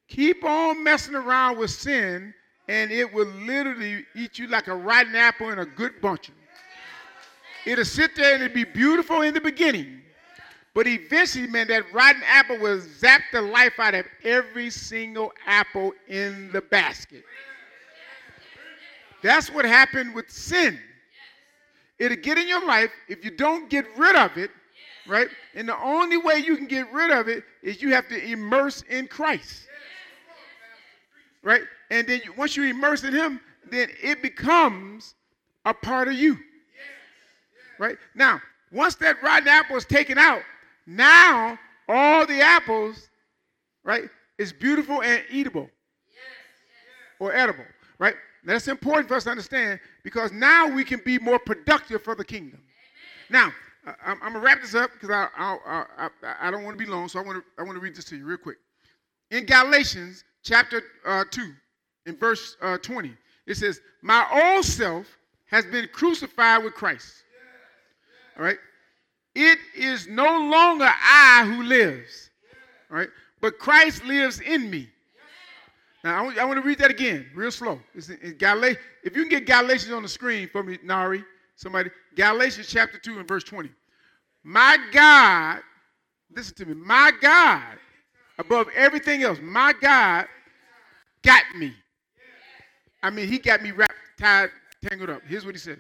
Keep 0.08 0.44
on 0.44 0.84
messing 0.84 1.16
around 1.16 1.58
with 1.58 1.72
sin, 1.72 2.32
and 2.68 2.92
it 2.92 3.12
will 3.12 3.26
literally 3.26 4.06
eat 4.16 4.38
you 4.38 4.48
like 4.48 4.68
a 4.68 4.76
rotten 4.76 5.16
apple 5.16 5.50
in 5.50 5.58
a 5.58 5.66
good 5.66 6.00
bunch. 6.00 6.30
It'll 7.68 7.84
sit 7.84 8.16
there 8.16 8.34
and 8.34 8.44
it'll 8.44 8.56
be 8.56 8.64
beautiful 8.64 9.24
in 9.24 9.34
the 9.34 9.42
beginning. 9.42 10.02
But 10.74 10.88
eventually, 10.88 11.48
man, 11.48 11.68
that 11.68 11.92
rotten 11.92 12.22
apple 12.26 12.60
will 12.60 12.80
zap 12.80 13.22
the 13.34 13.42
life 13.42 13.74
out 13.78 13.94
of 13.94 14.06
every 14.24 14.70
single 14.70 15.34
apple 15.46 15.92
in 16.08 16.50
the 16.54 16.62
basket. 16.62 17.26
That's 19.22 19.52
what 19.52 19.66
happened 19.66 20.16
with 20.16 20.32
sin. 20.32 20.80
It'll 22.00 22.16
get 22.16 22.38
in 22.38 22.48
your 22.48 22.66
life. 22.66 22.92
If 23.10 23.26
you 23.26 23.32
don't 23.32 23.70
get 23.70 23.86
rid 23.98 24.16
of 24.16 24.38
it, 24.38 24.50
right? 25.06 25.28
And 25.54 25.68
the 25.68 25.78
only 25.78 26.16
way 26.16 26.38
you 26.38 26.56
can 26.56 26.68
get 26.68 26.90
rid 26.94 27.12
of 27.12 27.28
it 27.28 27.44
is 27.64 27.82
you 27.82 27.94
have 27.94 28.08
to 28.08 28.32
immerse 28.32 28.82
in 28.84 29.08
Christ, 29.08 29.68
right? 31.44 31.64
And 31.90 32.08
then 32.08 32.22
once 32.38 32.56
you 32.56 32.64
immerse 32.64 33.04
in 33.04 33.14
Him, 33.14 33.42
then 33.70 33.90
it 34.02 34.22
becomes 34.22 35.16
a 35.66 35.74
part 35.74 36.08
of 36.08 36.14
you, 36.14 36.38
right? 37.80 37.98
Now, 38.16 38.42
once 38.72 38.96
that 38.96 39.22
rotten 39.22 39.48
apple 39.48 39.76
is 39.76 39.86
taken 39.86 40.18
out, 40.18 40.42
now 40.86 41.58
all 41.88 42.26
the 42.26 42.42
apples, 42.42 43.10
right, 43.84 44.10
is 44.38 44.54
beautiful 44.54 45.02
and 45.02 45.24
eatable 45.32 45.70
or 47.20 47.34
edible, 47.34 47.66
right? 48.00 48.16
Now, 48.44 48.54
That's 48.54 48.68
important 48.68 49.08
for 49.08 49.16
us 49.16 49.24
to 49.24 49.32
understand 49.32 49.80
because 50.04 50.32
now 50.32 50.68
we 50.68 50.84
can 50.84 51.02
be 51.04 51.18
more 51.20 51.40
productive 51.40 52.04
for 52.04 52.16
the 52.16 52.24
kingdom. 52.24 52.62
Now, 53.30 53.52
I'm, 53.86 54.20
I'm, 54.22 54.34
gonna 54.34 54.40
wrap 54.40 54.62
this 54.62 54.76
up 54.76 54.92
because 54.94 55.10
I, 55.10 55.28
I, 55.38 55.86
I, 55.98 56.10
I, 56.42 56.52
don't 56.52 56.64
want 56.64 56.78
to 56.78 56.84
be 56.84 56.90
long, 56.90 57.08
so 57.08 57.20
I 57.20 57.24
want 57.24 57.38
to 57.38 57.62
I 57.62 57.64
want 57.64 57.76
to 57.76 57.80
read 57.80 57.96
this 57.96 58.06
to 58.06 58.18
you 58.18 58.26
real 58.26 58.38
quick. 58.38 58.58
In 59.32 59.46
Galatians 59.46 60.24
chapter 60.44 60.82
uh, 61.06 61.24
two, 61.30 61.54
in 62.06 62.18
verse 62.18 62.58
uh, 62.62 62.78
20, 62.78 63.14
it 63.46 63.56
says, 63.56 63.80
"My 64.02 64.26
old 64.32 64.66
self 64.66 65.08
has 65.46 65.66
been 65.66 65.88
crucified 65.94 66.64
with 66.64 66.74
Christ." 66.74 67.24
All 68.38 68.44
right, 68.44 68.58
it 69.34 69.58
is 69.76 70.08
no 70.08 70.26
longer 70.26 70.86
I 70.88 71.44
who 71.46 71.64
lives, 71.64 72.30
all 72.92 72.98
right, 72.98 73.10
but 73.42 73.58
Christ 73.58 74.06
lives 74.06 74.40
in 74.40 74.70
me. 74.70 74.90
Now 76.04 76.20
I 76.20 76.22
want, 76.22 76.38
I 76.38 76.46
want 76.46 76.62
to 76.62 76.68
read 76.68 76.78
that 76.78 76.92
again, 76.92 77.26
real 77.34 77.52
slow. 77.52 77.80
It's 77.96 78.10
in, 78.10 78.18
in 78.22 78.38
Gal- 78.38 78.64
if 78.64 79.16
you 79.16 79.26
can 79.26 79.30
get 79.30 79.46
Galatians 79.46 79.92
on 79.92 80.04
the 80.04 80.10
screen 80.10 80.48
for 80.50 80.64
me, 80.64 80.78
Nari. 80.84 81.24
Somebody, 81.56 81.90
Galatians 82.16 82.68
chapter 82.68 83.00
2 83.00 83.18
and 83.18 83.28
verse 83.28 83.44
20. 83.44 83.70
My 84.44 84.78
God, 84.92 85.62
listen 86.34 86.54
to 86.58 86.66
me, 86.68 86.76
my 86.76 87.12
God, 87.20 87.80
above 88.38 88.68
everything 88.76 89.24
else, 89.24 89.40
my 89.42 89.74
God 89.82 90.28
got 91.24 91.44
me. 91.56 91.74
I 93.02 93.10
mean, 93.10 93.28
he 93.28 93.40
got 93.40 93.64
me 93.64 93.72
wrapped, 93.72 93.94
tied, 94.20 94.52
tangled 94.88 95.10
up. 95.10 95.24
Here's 95.28 95.46
what 95.46 95.56
he 95.56 95.60
says 95.60 95.80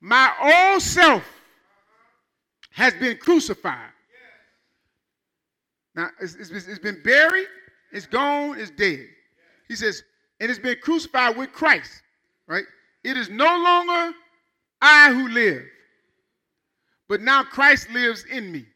My 0.00 0.32
old 0.72 0.82
self 0.82 1.22
has 2.74 2.92
been 2.94 3.16
crucified. 3.16 3.90
Now, 5.94 6.08
it's, 6.20 6.34
it's, 6.34 6.50
it's 6.50 6.80
been 6.80 7.00
buried, 7.04 7.46
it's 7.92 8.06
gone, 8.06 8.58
it's 8.58 8.72
dead. 8.72 9.06
He 9.68 9.76
says, 9.76 10.02
and 10.40 10.50
it's 10.50 10.58
been 10.58 10.78
crucified 10.82 11.36
with 11.36 11.52
Christ, 11.52 12.02
right? 12.48 12.64
It 13.04 13.16
is 13.16 13.30
no 13.30 13.44
longer 13.44 14.16
I 14.82 15.12
who 15.12 15.28
live, 15.28 15.62
but 17.08 17.20
now 17.20 17.44
Christ 17.44 17.90
lives 17.90 18.24
in 18.24 18.50
me. 18.50 18.66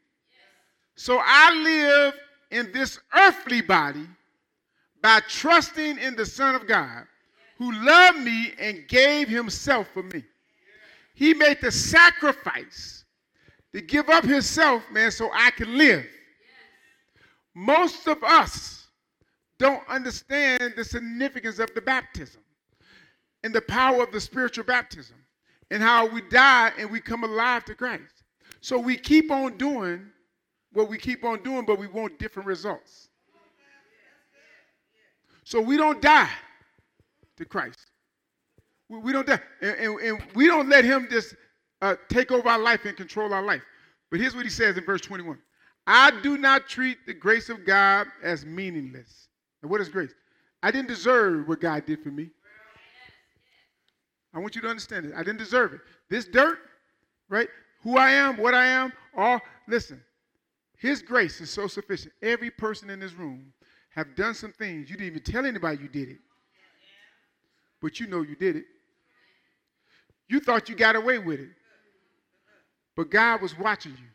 So 0.94 1.20
I 1.20 1.52
live 1.54 2.14
in 2.52 2.70
this 2.72 3.00
earthly 3.16 3.62
body 3.62 4.06
by 5.02 5.20
trusting 5.28 5.98
in 5.98 6.14
the 6.14 6.26
Son 6.26 6.54
of 6.54 6.68
God 6.68 7.04
who 7.56 7.72
loved 7.72 8.20
me 8.20 8.52
and 8.60 8.86
gave 8.86 9.28
himself 9.28 9.88
for 9.92 10.04
me. 10.04 10.22
He 11.14 11.34
made 11.34 11.60
the 11.60 11.72
sacrifice 11.72 13.04
to 13.72 13.80
give 13.80 14.08
up 14.08 14.24
himself, 14.24 14.82
man, 14.90 15.10
so 15.10 15.30
I 15.32 15.50
can 15.50 15.76
live. 15.76 16.06
Most 17.54 18.06
of 18.06 18.22
us 18.22 18.86
don't 19.58 19.82
understand 19.88 20.74
the 20.76 20.84
significance 20.84 21.58
of 21.58 21.74
the 21.74 21.80
baptism 21.80 22.40
and 23.42 23.52
the 23.52 23.60
power 23.60 24.02
of 24.02 24.12
the 24.12 24.20
spiritual 24.20 24.64
baptism 24.64 25.16
and 25.70 25.82
how 25.82 26.06
we 26.06 26.22
die 26.22 26.72
and 26.78 26.90
we 26.90 27.00
come 27.00 27.24
alive 27.24 27.64
to 27.66 27.74
Christ. 27.74 28.24
So 28.60 28.78
we 28.78 28.96
keep 28.96 29.30
on 29.30 29.56
doing 29.56 30.06
what 30.72 30.88
we 30.88 30.98
keep 30.98 31.24
on 31.24 31.42
doing, 31.42 31.64
but 31.64 31.78
we 31.78 31.86
want 31.86 32.18
different 32.18 32.46
results. 32.46 33.08
So 35.44 35.60
we 35.60 35.76
don't 35.76 36.02
die 36.02 36.30
to 37.36 37.44
Christ. 37.44 37.86
We, 38.88 38.98
we 38.98 39.12
don't 39.12 39.26
die. 39.26 39.40
And, 39.62 39.76
and, 39.76 40.00
and, 40.00 40.22
we 40.34 40.46
don't 40.46 40.68
let 40.68 40.84
him 40.84 41.08
just 41.10 41.34
uh, 41.82 41.96
take 42.08 42.30
over 42.32 42.48
our 42.48 42.58
life 42.58 42.84
and 42.84 42.96
control 42.96 43.32
our 43.32 43.42
life. 43.42 43.62
But 44.10 44.20
here's 44.20 44.34
what 44.34 44.44
he 44.44 44.50
says 44.50 44.76
in 44.76 44.84
verse 44.84 45.00
21 45.00 45.38
I 45.86 46.10
do 46.22 46.36
not 46.36 46.68
treat 46.68 46.98
the 47.06 47.14
grace 47.14 47.48
of 47.48 47.64
God 47.64 48.06
as 48.22 48.44
meaningless. 48.44 49.28
And 49.62 49.70
what 49.70 49.80
is 49.80 49.88
grace? 49.88 50.12
I 50.62 50.70
didn't 50.70 50.88
deserve 50.88 51.48
what 51.48 51.60
God 51.60 51.86
did 51.86 52.02
for 52.02 52.10
me. 52.10 52.30
I 54.34 54.38
want 54.38 54.54
you 54.54 54.60
to 54.62 54.68
understand 54.68 55.06
it. 55.06 55.12
I 55.16 55.22
didn't 55.22 55.38
deserve 55.38 55.72
it. 55.72 55.80
This 56.10 56.26
dirt, 56.26 56.58
right? 57.28 57.48
Who 57.82 57.96
I 57.96 58.10
am, 58.10 58.36
what 58.36 58.54
I 58.54 58.66
am, 58.66 58.92
all, 59.16 59.40
listen, 59.66 60.02
His 60.76 61.00
grace 61.00 61.40
is 61.40 61.50
so 61.50 61.66
sufficient. 61.66 62.12
Every 62.22 62.50
person 62.50 62.90
in 62.90 63.00
this 63.00 63.14
room 63.14 63.52
have 63.94 64.14
done 64.14 64.34
some 64.34 64.52
things. 64.52 64.90
You 64.90 64.96
didn't 64.96 65.08
even 65.08 65.22
tell 65.22 65.46
anybody 65.46 65.82
you 65.82 65.88
did 65.88 66.08
it. 66.08 66.18
But 67.80 67.98
you 67.98 68.06
know 68.06 68.22
you 68.22 68.36
did 68.36 68.56
it. 68.56 68.64
You 70.28 70.40
thought 70.40 70.68
you 70.68 70.74
got 70.74 70.96
away 70.96 71.18
with 71.18 71.40
it. 71.40 71.48
But 72.98 73.10
God 73.10 73.40
was 73.40 73.56
watching 73.56 73.92
you. 73.92 74.08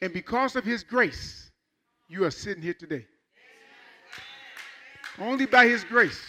And 0.00 0.12
because 0.12 0.56
of 0.56 0.64
his 0.64 0.82
grace, 0.82 1.52
you 2.08 2.24
are 2.24 2.32
sitting 2.32 2.60
here 2.60 2.74
today. 2.74 3.06
Only 5.20 5.46
by 5.46 5.68
his 5.68 5.84
grace. 5.84 6.20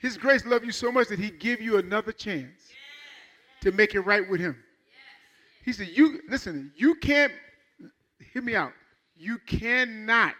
His 0.00 0.16
grace 0.16 0.46
loved 0.46 0.64
you 0.64 0.72
so 0.72 0.90
much 0.90 1.08
that 1.08 1.18
he 1.18 1.30
give 1.30 1.60
you 1.60 1.76
another 1.76 2.10
chance 2.10 2.72
to 3.60 3.70
make 3.70 3.94
it 3.94 4.00
right 4.00 4.26
with 4.30 4.40
him. 4.40 4.56
He 5.62 5.74
said, 5.74 5.88
You 5.88 6.20
listen, 6.30 6.72
you 6.74 6.94
can't 6.94 7.34
hear 8.32 8.40
me 8.40 8.56
out. 8.56 8.72
You 9.14 9.36
cannot 9.46 10.32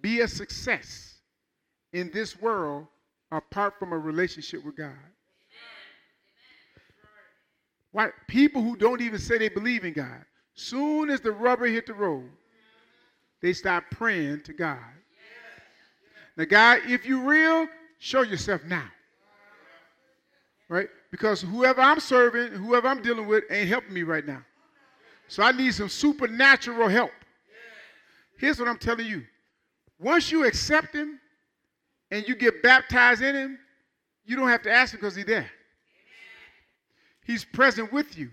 be 0.00 0.20
a 0.20 0.28
success 0.28 1.16
in 1.92 2.12
this 2.12 2.40
world 2.40 2.86
apart 3.32 3.80
from 3.80 3.92
a 3.92 3.98
relationship 3.98 4.64
with 4.64 4.76
God. 4.76 4.94
Why 7.94 8.10
people 8.26 8.60
who 8.60 8.74
don't 8.74 9.00
even 9.00 9.20
say 9.20 9.38
they 9.38 9.48
believe 9.48 9.84
in 9.84 9.92
God, 9.92 10.24
soon 10.54 11.10
as 11.10 11.20
the 11.20 11.30
rubber 11.30 11.66
hit 11.66 11.86
the 11.86 11.94
road, 11.94 12.28
they 13.40 13.52
start 13.52 13.84
praying 13.92 14.40
to 14.46 14.52
God. 14.52 14.80
Now, 16.36 16.44
God, 16.44 16.80
if 16.88 17.06
you're 17.06 17.24
real, 17.24 17.68
show 18.00 18.22
yourself 18.22 18.64
now. 18.64 18.88
Right? 20.68 20.88
Because 21.12 21.40
whoever 21.42 21.80
I'm 21.80 22.00
serving, 22.00 22.54
whoever 22.54 22.88
I'm 22.88 23.00
dealing 23.00 23.28
with, 23.28 23.44
ain't 23.48 23.68
helping 23.68 23.94
me 23.94 24.02
right 24.02 24.26
now. 24.26 24.42
So 25.28 25.44
I 25.44 25.52
need 25.52 25.72
some 25.72 25.88
supernatural 25.88 26.88
help. 26.88 27.12
Here's 28.38 28.58
what 28.58 28.66
I'm 28.66 28.78
telling 28.78 29.06
you. 29.06 29.22
Once 30.00 30.32
you 30.32 30.46
accept 30.46 30.92
him 30.92 31.20
and 32.10 32.26
you 32.26 32.34
get 32.34 32.60
baptized 32.60 33.22
in 33.22 33.36
him, 33.36 33.58
you 34.24 34.34
don't 34.34 34.48
have 34.48 34.62
to 34.62 34.72
ask 34.72 34.94
him 34.94 34.98
because 34.98 35.14
he's 35.14 35.26
there. 35.26 35.48
He's 37.24 37.44
present 37.44 37.92
with 37.92 38.16
you. 38.16 38.30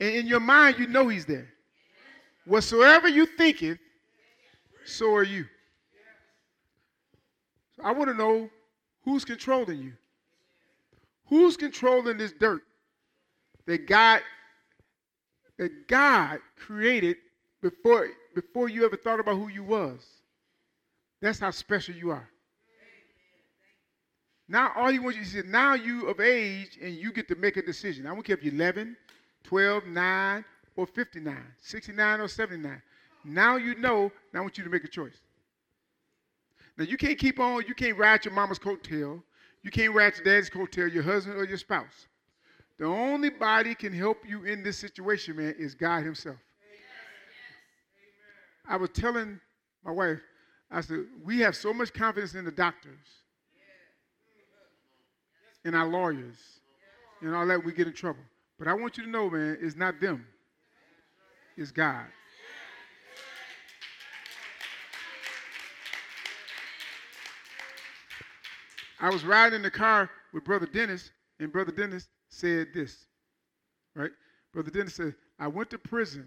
And 0.00 0.14
in 0.14 0.26
your 0.26 0.40
mind, 0.40 0.78
you 0.78 0.86
know 0.86 1.08
he's 1.08 1.26
there. 1.26 1.48
Whatsoever 2.44 3.08
you 3.08 3.26
thinketh, 3.26 3.78
so 4.86 5.14
are 5.14 5.24
you. 5.24 5.44
So 7.76 7.82
I 7.84 7.92
want 7.92 8.08
to 8.08 8.14
know 8.14 8.48
who's 9.04 9.24
controlling 9.24 9.82
you. 9.82 9.92
Who's 11.26 11.56
controlling 11.56 12.16
this 12.16 12.32
dirt 12.32 12.62
that 13.66 13.86
God 13.86 14.22
that 15.58 15.88
God 15.88 16.38
created 16.56 17.16
before 17.60 18.08
before 18.34 18.68
you 18.68 18.84
ever 18.84 18.96
thought 18.96 19.20
about 19.20 19.36
who 19.36 19.48
you 19.48 19.62
was. 19.62 20.00
That's 21.20 21.38
how 21.38 21.50
special 21.50 21.94
you 21.94 22.10
are. 22.10 22.28
Now 24.48 24.72
all 24.74 24.90
he 24.90 24.98
wants 24.98 25.18
you 25.18 25.24
to 25.24 25.30
say, 25.30 25.42
now 25.46 25.74
you 25.74 26.08
of 26.08 26.20
age 26.20 26.78
and 26.80 26.94
you 26.94 27.12
get 27.12 27.28
to 27.28 27.34
make 27.34 27.56
a 27.56 27.62
decision. 27.62 28.06
I 28.06 28.14
don't 28.14 28.22
care 28.22 28.36
if 28.36 28.42
you're 28.42 28.54
11, 28.54 28.96
12, 29.44 29.86
9, 29.86 30.44
or 30.76 30.86
59, 30.86 31.36
69 31.60 32.20
or 32.20 32.28
79. 32.28 32.82
Now 33.24 33.56
you 33.56 33.74
know, 33.74 34.10
now 34.32 34.40
I 34.40 34.42
want 34.42 34.56
you 34.56 34.64
to 34.64 34.70
make 34.70 34.84
a 34.84 34.88
choice. 34.88 35.20
Now 36.78 36.84
you 36.84 36.96
can't 36.96 37.18
keep 37.18 37.38
on, 37.38 37.64
you 37.68 37.74
can't 37.74 37.98
ride 37.98 38.24
your 38.24 38.32
mama's 38.32 38.58
coattail. 38.58 39.22
You 39.62 39.70
can't 39.70 39.94
ride 39.94 40.14
your 40.16 40.24
daddy's 40.24 40.48
coattail, 40.48 40.92
your 40.92 41.02
husband 41.02 41.36
or 41.36 41.44
your 41.44 41.58
spouse. 41.58 42.06
The 42.78 42.86
only 42.86 43.28
body 43.28 43.74
can 43.74 43.92
help 43.92 44.18
you 44.26 44.44
in 44.44 44.62
this 44.62 44.78
situation, 44.78 45.36
man, 45.36 45.54
is 45.58 45.74
God 45.74 46.04
Himself. 46.04 46.36
I 48.66 48.76
was 48.76 48.90
telling 48.90 49.40
my 49.84 49.90
wife, 49.90 50.20
I 50.70 50.80
said, 50.80 51.06
we 51.24 51.40
have 51.40 51.56
so 51.56 51.72
much 51.72 51.92
confidence 51.92 52.34
in 52.34 52.44
the 52.44 52.52
doctors 52.52 53.22
and 55.68 55.76
our 55.76 55.86
lawyers 55.86 56.36
and 57.20 57.34
all 57.34 57.46
that, 57.46 57.62
we 57.62 57.72
get 57.72 57.86
in 57.86 57.92
trouble. 57.92 58.22
But 58.58 58.68
I 58.68 58.74
want 58.74 58.96
you 58.96 59.04
to 59.04 59.10
know, 59.10 59.30
man, 59.30 59.58
it's 59.60 59.76
not 59.76 60.00
them, 60.00 60.26
it's 61.56 61.70
God. 61.70 62.06
I 69.00 69.10
was 69.10 69.24
riding 69.24 69.56
in 69.56 69.62
the 69.62 69.70
car 69.70 70.10
with 70.32 70.42
Brother 70.42 70.66
Dennis, 70.66 71.10
and 71.38 71.52
Brother 71.52 71.70
Dennis 71.70 72.08
said 72.30 72.68
this, 72.74 73.06
right? 73.94 74.10
Brother 74.52 74.70
Dennis 74.70 74.94
said, 74.94 75.14
I 75.38 75.46
went 75.46 75.70
to 75.70 75.78
prison 75.78 76.26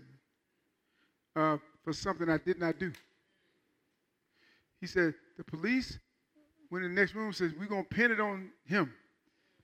uh, 1.36 1.58
for 1.84 1.91
something 1.91 2.30
I 2.30 2.38
did 2.38 2.60
not 2.60 2.80
do. 2.80 2.93
He 4.80 4.88
said, 4.88 5.13
the 5.38 5.43
police 5.43 5.99
went 6.69 6.86
in 6.86 6.95
the 6.95 7.01
next 7.01 7.13
room 7.13 7.25
and 7.27 7.36
says, 7.36 7.51
we're 7.60 7.65
going 7.65 7.84
to 7.84 7.89
pin 7.89 8.12
it 8.12 8.21
on 8.21 8.51
him. 8.65 8.93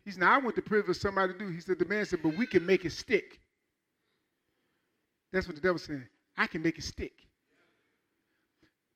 He 0.07 0.13
said, 0.13 0.23
I 0.23 0.37
went 0.37 0.55
to 0.55 0.61
prison 0.61 0.85
for 0.85 0.93
somebody 0.93 1.33
to 1.33 1.39
do. 1.39 1.49
He 1.49 1.59
said, 1.59 1.77
the 1.77 1.83
man 1.83 2.05
said, 2.05 2.19
but 2.23 2.37
we 2.37 2.47
can 2.47 2.65
make 2.65 2.85
it 2.85 2.93
stick. 2.93 3.41
That's 5.33 5.45
what 5.47 5.57
the 5.57 5.61
devil's 5.61 5.83
saying. 5.83 6.07
I 6.37 6.47
can 6.47 6.61
make 6.61 6.77
it 6.77 6.85
stick. 6.85 7.11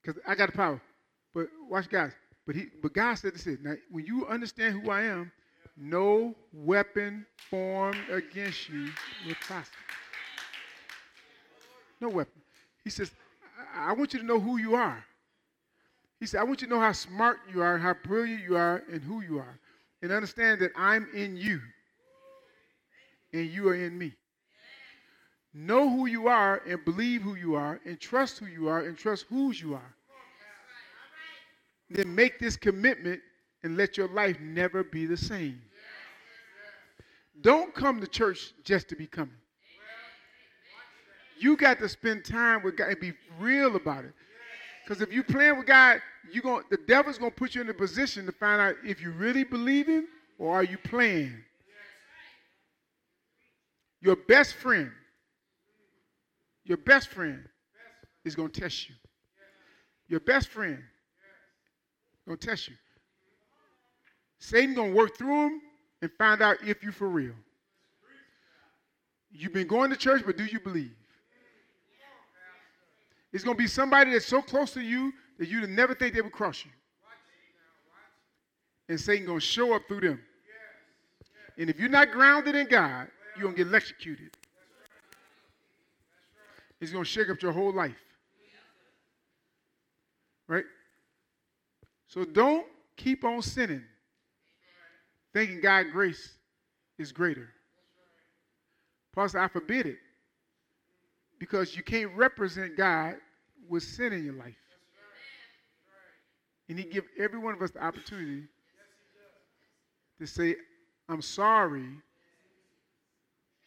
Because 0.01 0.21
I 0.25 0.35
got 0.35 0.51
the 0.51 0.57
power. 0.57 0.81
But 1.33 1.47
watch 1.69 1.89
guys. 1.89 2.13
But 2.47 2.55
he 2.55 2.67
but 2.81 2.93
God 2.93 3.15
said 3.15 3.33
this. 3.33 3.45
Now 3.61 3.73
when 3.91 4.05
you 4.05 4.25
understand 4.25 4.81
who 4.81 4.89
I 4.89 5.01
am, 5.01 5.33
no 5.75 6.33
weapon 6.53 7.25
formed 7.49 7.97
against 8.09 8.69
you 8.69 8.87
will 9.27 9.35
prosper. 9.41 9.75
No 11.99 12.07
weapon. 12.07 12.41
He 12.85 12.89
says, 12.89 13.11
I, 13.75 13.89
I 13.89 13.93
want 13.95 14.13
you 14.13 14.19
to 14.21 14.25
know 14.25 14.39
who 14.39 14.59
you 14.59 14.75
are. 14.75 15.03
He 16.21 16.25
said, 16.25 16.39
I 16.39 16.45
want 16.45 16.61
you 16.61 16.67
to 16.67 16.73
know 16.73 16.79
how 16.79 16.93
smart 16.93 17.39
you 17.53 17.61
are, 17.61 17.77
how 17.77 17.95
brilliant 18.01 18.43
you 18.43 18.55
are, 18.55 18.81
and 18.89 19.01
who 19.01 19.19
you 19.19 19.39
are. 19.39 19.59
And 20.01 20.11
understand 20.11 20.61
that 20.61 20.71
I'm 20.75 21.07
in 21.13 21.37
you 21.37 21.61
and 23.33 23.49
you 23.49 23.67
are 23.69 23.75
in 23.75 23.97
me. 23.97 24.13
Know 25.53 25.89
who 25.89 26.05
you 26.05 26.27
are 26.27 26.61
and 26.67 26.83
believe 26.85 27.21
who 27.21 27.35
you 27.35 27.55
are 27.55 27.79
and 27.85 27.99
trust 27.99 28.39
who 28.39 28.45
you 28.45 28.67
are 28.67 28.81
and 28.81 28.97
trust 28.97 29.25
whose 29.29 29.61
you 29.61 29.73
are. 29.73 29.95
Then 31.89 32.15
make 32.15 32.39
this 32.39 32.55
commitment 32.55 33.19
and 33.63 33.75
let 33.77 33.97
your 33.97 34.07
life 34.07 34.39
never 34.39 34.83
be 34.83 35.05
the 35.05 35.17
same. 35.17 35.61
Don't 37.41 37.73
come 37.73 37.99
to 37.99 38.07
church 38.07 38.53
just 38.63 38.87
to 38.89 38.95
be 38.95 39.07
coming. 39.07 39.35
You 41.37 41.57
got 41.57 41.79
to 41.79 41.89
spend 41.89 42.23
time 42.23 42.63
with 42.63 42.77
God 42.77 42.89
and 42.89 42.99
be 42.99 43.13
real 43.39 43.75
about 43.75 44.05
it. 44.05 44.13
Because 44.91 45.03
if 45.03 45.13
you 45.13 45.23
playing 45.23 45.57
with 45.57 45.67
God, 45.67 46.01
you 46.33 46.41
going 46.41 46.65
the 46.69 46.75
devil's 46.75 47.17
gonna 47.17 47.31
put 47.31 47.55
you 47.55 47.61
in 47.61 47.69
a 47.69 47.73
position 47.73 48.25
to 48.25 48.33
find 48.33 48.59
out 48.59 48.75
if 48.83 49.01
you 49.01 49.11
really 49.11 49.45
believe 49.45 49.87
him 49.87 50.05
or 50.37 50.53
are 50.53 50.65
you 50.65 50.77
playing. 50.77 51.33
Your 54.01 54.17
best 54.17 54.55
friend, 54.55 54.91
your 56.65 56.75
best 56.75 57.07
friend 57.07 57.41
is 58.25 58.35
gonna 58.35 58.49
test 58.49 58.89
you. 58.89 58.95
Your 60.09 60.19
best 60.19 60.49
friend 60.49 60.83
gonna 62.27 62.35
test 62.35 62.67
you. 62.67 62.75
Satan 64.39 64.75
gonna 64.75 64.91
work 64.91 65.17
through 65.17 65.45
him 65.45 65.61
and 66.01 66.11
find 66.17 66.41
out 66.41 66.57
if 66.67 66.83
you 66.83 66.91
for 66.91 67.07
real. 67.07 67.35
You've 69.31 69.53
been 69.53 69.67
going 69.67 69.89
to 69.89 69.95
church, 69.95 70.23
but 70.25 70.35
do 70.35 70.43
you 70.43 70.59
believe? 70.59 70.91
It's 73.33 73.43
going 73.43 73.55
to 73.55 73.61
be 73.61 73.67
somebody 73.67 74.11
that's 74.11 74.25
so 74.25 74.41
close 74.41 74.71
to 74.73 74.81
you 74.81 75.13
that 75.39 75.47
you'd 75.47 75.69
never 75.69 75.95
think 75.95 76.13
they 76.13 76.21
would 76.21 76.31
cross 76.31 76.65
you. 76.65 76.71
And 78.89 78.99
Satan 78.99 79.25
going 79.25 79.39
to 79.39 79.45
show 79.45 79.73
up 79.73 79.83
through 79.87 80.01
them. 80.01 80.21
And 81.57 81.69
if 81.69 81.79
you're 81.79 81.89
not 81.89 82.11
grounded 82.11 82.55
in 82.55 82.67
God, 82.67 83.07
you're 83.35 83.43
going 83.43 83.55
to 83.55 83.63
get 83.63 83.67
electrocuted. 83.67 84.35
It's 86.79 86.91
going 86.91 87.03
to 87.03 87.09
shake 87.09 87.29
up 87.29 87.41
your 87.41 87.51
whole 87.51 87.73
life. 87.73 87.95
Right? 90.47 90.65
So 92.07 92.25
don't 92.25 92.65
keep 92.97 93.23
on 93.23 93.41
sinning, 93.41 93.83
thinking 95.33 95.61
God's 95.61 95.91
grace 95.91 96.33
is 96.97 97.11
greater. 97.11 97.49
Said, 99.15 99.41
I 99.41 99.47
forbid 99.47 99.85
it. 99.85 99.97
Because 101.41 101.75
you 101.75 101.81
can't 101.81 102.15
represent 102.15 102.77
God 102.77 103.15
with 103.67 103.81
sin 103.81 104.13
in 104.13 104.23
your 104.23 104.35
life. 104.35 104.53
And 106.69 106.77
he 106.77 106.85
give 106.85 107.03
every 107.17 107.39
one 107.39 107.55
of 107.55 107.61
us 107.63 107.71
the 107.71 107.83
opportunity 107.83 108.43
to 110.19 110.27
say, 110.27 110.55
I'm 111.09 111.23
sorry. 111.23 111.87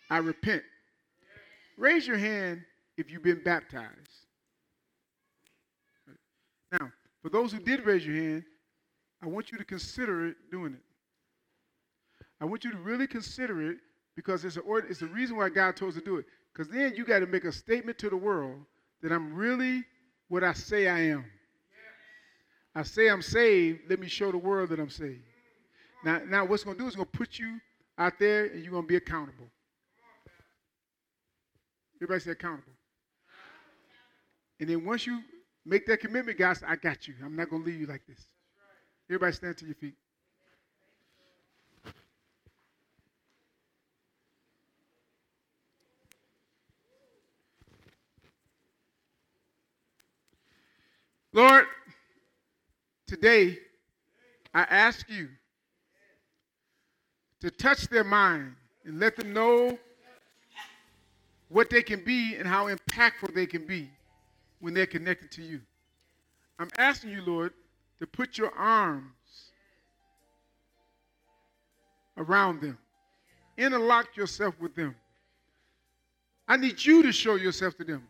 I 0.09 0.19
repent. 0.19 0.63
Raise 1.77 2.07
your 2.07 2.17
hand 2.17 2.63
if 2.97 3.11
you've 3.11 3.25
been 3.25 3.43
baptized. 3.43 3.89
Now, 6.71 6.93
for 7.23 7.29
those 7.29 7.51
who 7.51 7.59
did 7.59 7.85
raise 7.85 8.07
your 8.07 8.15
hand, 8.15 8.45
I 9.21 9.27
want 9.27 9.51
you 9.51 9.59
to 9.59 9.65
consider 9.65 10.29
it 10.29 10.37
doing 10.53 10.75
it. 10.75 10.83
I 12.41 12.45
want 12.45 12.63
you 12.63 12.71
to 12.71 12.79
really 12.79 13.09
consider 13.09 13.69
it 13.69 13.79
because 14.15 14.45
it's, 14.45 14.59
a, 14.59 14.61
it's 14.89 15.01
the 15.01 15.07
reason 15.07 15.37
why 15.37 15.49
God 15.49 15.75
told 15.75 15.89
us 15.89 15.99
to 15.99 16.05
do 16.05 16.19
it. 16.19 16.27
Because 16.55 16.73
then 16.73 16.95
you 16.95 17.05
got 17.05 17.19
to 17.21 17.27
make 17.27 17.45
a 17.45 17.53
statement 17.53 17.99
to 17.99 18.09
the 18.09 18.17
world 18.17 18.61
that 19.03 19.11
I'm 19.11 19.35
really 19.35 19.85
what 20.29 20.45
I 20.45 20.53
say 20.53 20.89
I 20.89 21.01
am. 21.01 21.25
I 22.75 22.83
say 22.83 23.09
I'm 23.09 23.23
saved. 23.23 23.83
Let 23.89 24.01
me 24.01 24.09
show 24.09 24.31
the 24.31 24.39
world 24.39 24.71
that 24.71 24.81
I'm 24.81 24.91
saved. 24.91 25.23
Now, 26.05 26.21
now 26.27 26.45
what's 26.45 26.65
going 26.65 26.77
to 26.77 26.83
do 26.83 26.89
is 26.89 26.97
going 26.97 27.09
to 27.11 27.19
put 27.19 27.39
you 27.39 27.59
out 27.99 28.19
there 28.19 28.47
and 28.47 28.63
you're 28.63 28.73
going 28.73 28.85
to 28.85 28.89
be 28.89 28.97
accountable. 28.97 29.47
Everybody 31.97 32.21
say 32.21 32.31
accountable. 32.33 32.73
And 34.61 34.69
then 34.69 34.85
once 34.85 35.07
you 35.07 35.21
make 35.65 35.87
that 35.87 36.01
commitment, 36.01 36.39
guys, 36.39 36.63
I 36.67 36.77
got 36.77 37.09
you. 37.09 37.15
I'm 37.25 37.37
not 37.37 37.51
going 37.51 37.63
to 37.63 37.69
leave 37.69 37.81
you 37.81 37.87
like 37.87 38.03
this. 38.07 38.27
Everybody 39.09 39.33
stand 39.33 39.57
to 39.59 39.67
your 39.67 39.75
feet. 39.75 39.95
Lord, 51.35 51.67
today 53.09 53.59
I 54.55 54.63
ask 54.63 55.11
you 55.11 55.29
to 57.41 57.51
touch 57.51 57.89
their 57.89 58.05
mind 58.05 58.55
and 58.85 59.01
let 59.01 59.17
them 59.17 59.33
know 59.33 59.77
what 61.49 61.71
they 61.71 61.83
can 61.83 62.05
be 62.05 62.37
and 62.37 62.47
how 62.47 62.69
impactful 62.69 63.35
they 63.35 63.47
can 63.47 63.67
be 63.67 63.91
when 64.61 64.75
they're 64.75 64.87
connected 64.87 65.33
to 65.33 65.43
you. 65.43 65.61
I'm 66.61 66.71
asking 66.79 67.11
you, 67.11 67.23
Lord, 67.23 67.53
to 67.99 68.07
put 68.07 68.39
your 68.39 68.55
arms 68.57 69.51
around 72.17 72.61
them, 72.61 72.79
interlock 73.59 74.17
yourself 74.17 74.55
with 74.61 74.77
them. 74.77 74.95
I 76.47 76.59
need 76.59 76.85
you 76.85 77.03
to 77.03 77.11
show 77.11 77.35
yourself 77.35 77.77
to 77.79 77.85
them. 77.85 78.07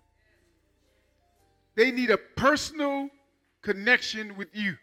They 1.76 1.90
need 1.90 2.10
a 2.10 2.18
personal 2.18 3.08
connection 3.62 4.36
with 4.36 4.54
you. 4.54 4.76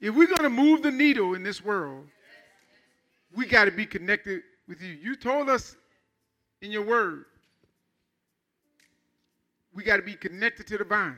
If 0.00 0.14
we're 0.14 0.26
going 0.26 0.42
to 0.42 0.50
move 0.50 0.82
the 0.82 0.92
needle 0.92 1.34
in 1.34 1.42
this 1.42 1.64
world, 1.64 2.06
we 3.34 3.46
got 3.46 3.64
to 3.64 3.70
be 3.70 3.84
connected 3.84 4.42
with 4.68 4.80
you. 4.80 4.96
You 5.02 5.16
told 5.16 5.48
us 5.48 5.76
in 6.62 6.70
your 6.70 6.84
word, 6.84 7.24
we 9.74 9.82
got 9.82 9.96
to 9.96 10.02
be 10.02 10.14
connected 10.14 10.66
to 10.68 10.78
the 10.78 10.84
vine. 10.84 11.16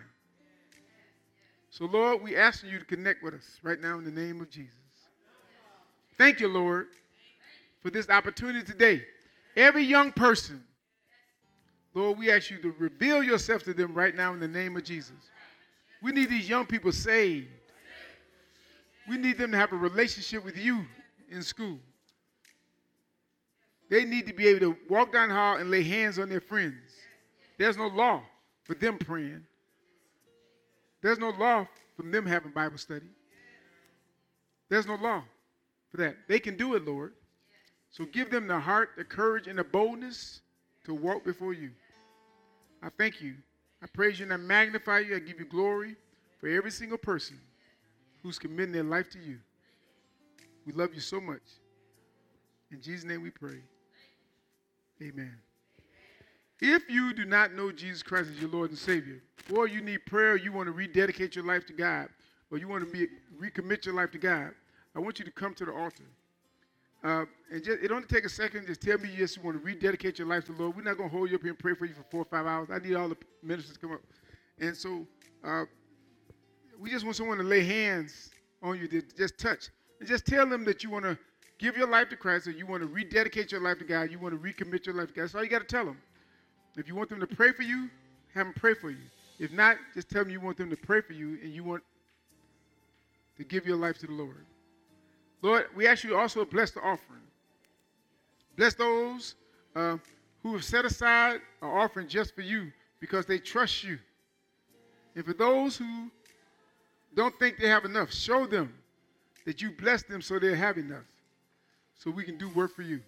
So, 1.71 1.85
Lord, 1.85 2.23
we 2.23 2.37
asking 2.37 2.71
you 2.71 2.79
to 2.79 2.85
connect 2.85 3.23
with 3.23 3.35
us 3.35 3.61
right 3.63 3.81
now 3.81 3.99
in 3.99 4.05
the 4.05 4.11
name 4.11 4.41
of 4.41 4.51
Jesus. 4.51 4.75
Thank 6.19 6.41
you, 6.41 6.49
Lord, 6.49 6.89
for 7.81 7.91
this 7.91 8.09
opportunity 8.11 8.65
today. 8.65 9.03
Every 9.57 9.85
young 9.85 10.13
person 10.13 10.65
Lord, 11.95 12.19
we 12.19 12.31
ask 12.31 12.51
you 12.51 12.59
to 12.59 12.75
reveal 12.79 13.23
yourself 13.23 13.65
to 13.65 13.75
them 13.75 13.95
right 13.95 14.15
now 14.15 14.33
in 14.33 14.41
the 14.41 14.49
name 14.49 14.77
of 14.77 14.85
Jesus. 14.85 15.17
We 16.03 16.13
need 16.13 16.31
these 16.31 16.49
young 16.49 16.67
people 16.67 16.93
saved. 16.93 17.49
We 19.09 19.17
need 19.17 19.39
them 19.39 19.51
to 19.51 19.57
have 19.57 19.73
a 19.73 19.77
relationship 19.77 20.45
with 20.45 20.57
you 20.57 20.85
in 21.29 21.43
school. 21.43 21.79
They 23.91 24.05
need 24.05 24.27
to 24.29 24.33
be 24.33 24.47
able 24.47 24.61
to 24.61 24.77
walk 24.89 25.13
down 25.13 25.31
the 25.31 25.35
hall 25.35 25.57
and 25.57 25.71
lay 25.71 25.83
hands 25.83 26.19
on 26.19 26.29
their 26.29 26.41
friends. 26.41 26.77
There's 27.59 27.77
no 27.77 27.89
law 27.89 28.23
for 28.63 28.75
them 28.75 28.99
praying. 28.99 29.45
There's 31.03 31.19
no 31.19 31.31
law 31.31 31.67
for 31.97 32.03
them 32.05 32.25
having 32.25 32.53
Bible 32.53 32.79
study. 32.79 33.09
There's 34.69 34.87
no 34.87 34.95
law 34.95 35.25
for 35.91 35.97
that. 35.97 36.17
They 36.29 36.39
can 36.39 36.57
do 36.57 36.77
it, 36.77 36.87
Lord. 36.87 37.15
So 37.91 38.05
give 38.05 38.31
them 38.31 38.47
the 38.47 38.61
heart, 38.61 38.91
the 38.97 39.03
courage, 39.03 39.49
and 39.49 39.59
the 39.59 39.65
boldness 39.65 40.43
to 40.85 40.95
walk 40.95 41.25
before 41.25 41.53
you. 41.53 41.71
I 42.83 42.89
thank 42.89 43.21
you. 43.21 43.35
I 43.83 43.87
praise 43.87 44.19
you 44.19 44.25
and 44.25 44.33
I 44.33 44.37
magnify 44.37 45.01
you. 45.01 45.17
I 45.17 45.19
give 45.19 45.39
you 45.39 45.47
glory 45.47 45.97
for 46.39 46.49
every 46.49 46.71
single 46.71 46.99
person 46.99 47.39
who's 48.23 48.39
committing 48.39 48.73
their 48.73 48.83
life 48.83 49.11
to 49.11 49.19
you. 49.19 49.39
We 50.67 50.73
love 50.73 50.95
you 50.95 51.01
so 51.01 51.21
much. 51.21 51.43
In 52.71 52.81
Jesus' 52.81 53.05
name 53.05 53.23
we 53.23 53.31
pray. 53.31 53.61
Amen. 55.03 55.35
If 56.61 56.91
you 56.91 57.15
do 57.15 57.25
not 57.25 57.55
know 57.55 57.73
Jesus 57.73 58.03
Christ 58.03 58.31
as 58.31 58.39
your 58.39 58.51
Lord 58.51 58.71
and 58.71 58.79
Savior, 58.79 59.23
or 59.51 59.67
you 59.67 59.81
need 59.81 60.05
prayer, 60.05 60.37
you 60.37 60.53
want 60.53 60.67
to 60.67 60.73
rededicate 60.73 61.35
your 61.35 61.45
life 61.45 61.67
to 61.67 61.73
God, 61.73 62.09
or 62.51 62.59
you 62.59 62.69
want 62.69 62.85
to 62.85 62.91
be, 62.91 63.07
recommit 63.41 63.87
your 63.87 63.95
life 63.95 64.11
to 64.13 64.19
God, 64.19 64.51
I 64.95 64.99
want 64.99 65.19
you 65.19 65.25
to 65.25 65.31
come 65.31 65.55
to 65.55 65.65
the 65.65 65.73
altar. 65.73 66.05
Uh, 67.03 67.25
and 67.51 67.65
just, 67.65 67.83
it 67.83 67.91
only 67.91 68.07
take 68.07 68.25
a 68.25 68.29
second. 68.29 68.67
Just 68.67 68.83
tell 68.83 68.99
me 68.99 69.11
yes, 69.17 69.37
you 69.37 69.43
want 69.43 69.59
to 69.59 69.65
rededicate 69.65 70.19
your 70.19 70.29
life 70.29 70.45
to 70.47 70.53
the 70.53 70.63
Lord. 70.63 70.77
We're 70.77 70.83
not 70.83 70.99
going 70.99 71.09
to 71.09 71.17
hold 71.17 71.31
you 71.31 71.37
up 71.37 71.43
here 71.43 71.51
and 71.51 71.59
pray 71.59 71.75
for 71.75 71.87
you 71.87 71.95
for 71.95 72.05
four 72.11 72.23
or 72.23 72.27
five 72.27 72.47
hours. 72.47 72.69
I 72.71 72.79
need 72.79 72.95
all 72.95 73.09
the 73.09 73.17
ministers 73.43 73.75
to 73.75 73.81
come 73.81 73.93
up. 73.93 74.01
And 74.59 74.77
so 74.77 75.07
uh, 75.43 75.65
we 76.79 76.91
just 76.91 77.05
want 77.05 77.17
someone 77.17 77.39
to 77.39 77.45
lay 77.45 77.65
hands 77.65 78.31
on 78.63 78.79
you 78.79 78.87
to 78.89 79.03
just 79.17 79.39
touch. 79.39 79.71
And 79.99 80.09
just 80.09 80.27
tell 80.27 80.47
them 80.47 80.65
that 80.65 80.85
you 80.85 80.91
want 80.91 81.05
to 81.05 81.19
give 81.59 81.77
your 81.77 81.89
life 81.89 82.09
to 82.11 82.17
Christ 82.17 82.47
or 82.47 82.51
you 82.51 82.67
want 82.67 82.83
to 82.83 82.89
rededicate 82.89 83.51
your 83.51 83.63
life 83.63 83.79
to 83.79 83.85
God. 83.85 84.11
You 84.11 84.19
want 84.19 84.35
to 84.35 84.41
recommit 84.41 84.85
your 84.85 84.95
life 84.95 85.09
to 85.09 85.15
God. 85.15 85.23
That's 85.23 85.35
all 85.35 85.43
you 85.43 85.51
got 85.51 85.61
to 85.61 85.67
tell 85.67 85.87
them. 85.87 85.99
If 86.77 86.87
you 86.87 86.95
want 86.95 87.09
them 87.09 87.21
to 87.21 87.27
pray 87.27 87.53
for 87.53 87.63
you, 87.63 87.89
have 88.35 88.47
them 88.47 88.55
pray 88.55 88.75
for 88.75 88.91
you. 88.91 88.99
If 89.39 89.53
not, 89.53 89.79
just 89.95 90.11
tell 90.11 90.23
them 90.23 90.31
you 90.31 90.41
want 90.41 90.59
them 90.59 90.71
to 90.71 90.77
pray 90.77 91.01
for 91.01 91.15
you 91.15 91.39
and 91.43 91.53
you 91.53 91.65
want 91.65 91.83
to 93.39 93.45
give 93.45 93.67
your 93.67 93.77
life 93.77 93.99
to 93.99 94.07
the 94.07 94.13
Lord. 94.13 94.45
Lord, 95.43 95.67
we 95.75 95.87
ask 95.87 96.05
you 96.05 96.17
also 96.17 96.45
bless 96.45 96.71
the 96.71 96.81
offering. 96.81 97.21
Bless 98.57 98.75
those 98.75 99.35
uh, 99.75 99.97
who 100.43 100.53
have 100.53 100.65
set 100.65 100.85
aside 100.85 101.41
an 101.63 101.69
offering 101.69 102.09
just 102.09 102.35
for 102.35 102.43
you 102.43 102.71
because 103.01 103.27
they 103.27 103.39
trust 103.39 103.85
you. 103.85 103.99
And 105.15 105.25
for 105.25 105.33
those 105.33 105.77
who 105.77 106.11
don't 107.15 107.37
think 107.39 107.59
they 107.59 107.69
have 107.69 107.85
enough, 107.85 108.13
show 108.13 108.47
them 108.47 108.75
that 109.47 109.63
you 109.63 109.71
bless 109.71 110.03
them 110.03 110.21
so 110.23 110.39
they 110.39 110.55
have 110.55 110.77
enough 110.77 111.05
so 111.97 112.11
we 112.11 112.25
can 112.25 112.39
do 112.39 112.49
work 112.51 112.75
for 112.75 112.83
you. 112.83 113.01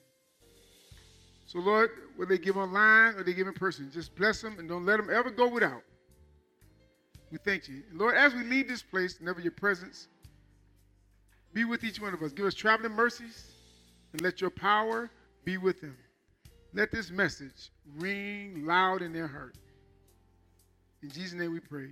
So, 1.47 1.59
Lord, 1.59 1.91
whether 2.17 2.31
they 2.31 2.43
give 2.43 2.57
online 2.57 3.15
or 3.15 3.23
they 3.23 3.35
give 3.35 3.47
in 3.47 3.53
person, 3.53 3.91
just 3.93 4.15
bless 4.17 4.41
them 4.41 4.59
and 4.59 4.69
don't 4.69 4.87
let 4.87 4.97
them 4.97 5.11
ever 5.13 5.31
go 5.31 5.49
without. 5.49 5.83
We 7.31 7.39
thank 7.39 7.69
you. 7.69 7.83
Lord, 7.93 8.15
as 8.15 8.35
we 8.35 8.43
leave 8.45 8.69
this 8.69 8.83
place, 8.83 9.19
never 9.21 9.41
your 9.41 9.53
presence, 9.53 10.09
be 11.53 11.65
with 11.65 11.85
each 11.85 12.01
one 12.01 12.15
of 12.15 12.23
us. 12.23 12.33
Give 12.33 12.47
us 12.47 12.55
traveling 12.55 12.93
mercies 12.93 13.53
and 14.13 14.21
let 14.21 14.41
your 14.41 14.51
power 14.51 15.11
be 15.45 15.59
with 15.59 15.81
them. 15.81 15.97
Let 16.75 16.91
this 16.91 17.11
message 17.11 17.71
ring 17.97 18.65
loud 18.67 19.03
in 19.03 19.13
their 19.13 19.27
heart. 19.27 19.57
In 21.03 21.11
Jesus' 21.11 21.35
name 21.35 21.53
we 21.53 21.61
pray. 21.61 21.91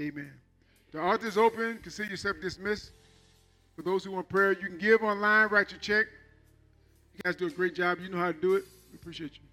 Amen. 0.00 0.32
The 0.92 1.00
altar 1.00 1.26
is 1.26 1.36
open. 1.36 1.78
Consider 1.82 2.10
yourself 2.10 2.36
dismissed. 2.40 2.92
For 3.76 3.82
those 3.82 4.02
who 4.02 4.12
want 4.12 4.28
prayer, 4.28 4.52
you 4.52 4.66
can 4.66 4.78
give 4.78 5.02
online, 5.02 5.48
write 5.48 5.70
your 5.70 5.80
check. 5.80 6.06
You 7.14 7.20
guys 7.24 7.36
do 7.36 7.46
a 7.46 7.50
great 7.50 7.74
job. 7.74 7.98
You 8.00 8.08
know 8.08 8.18
how 8.18 8.32
to 8.32 8.40
do 8.40 8.54
it. 8.54 8.64
We 8.90 8.96
appreciate 8.96 9.34
you. 9.34 9.47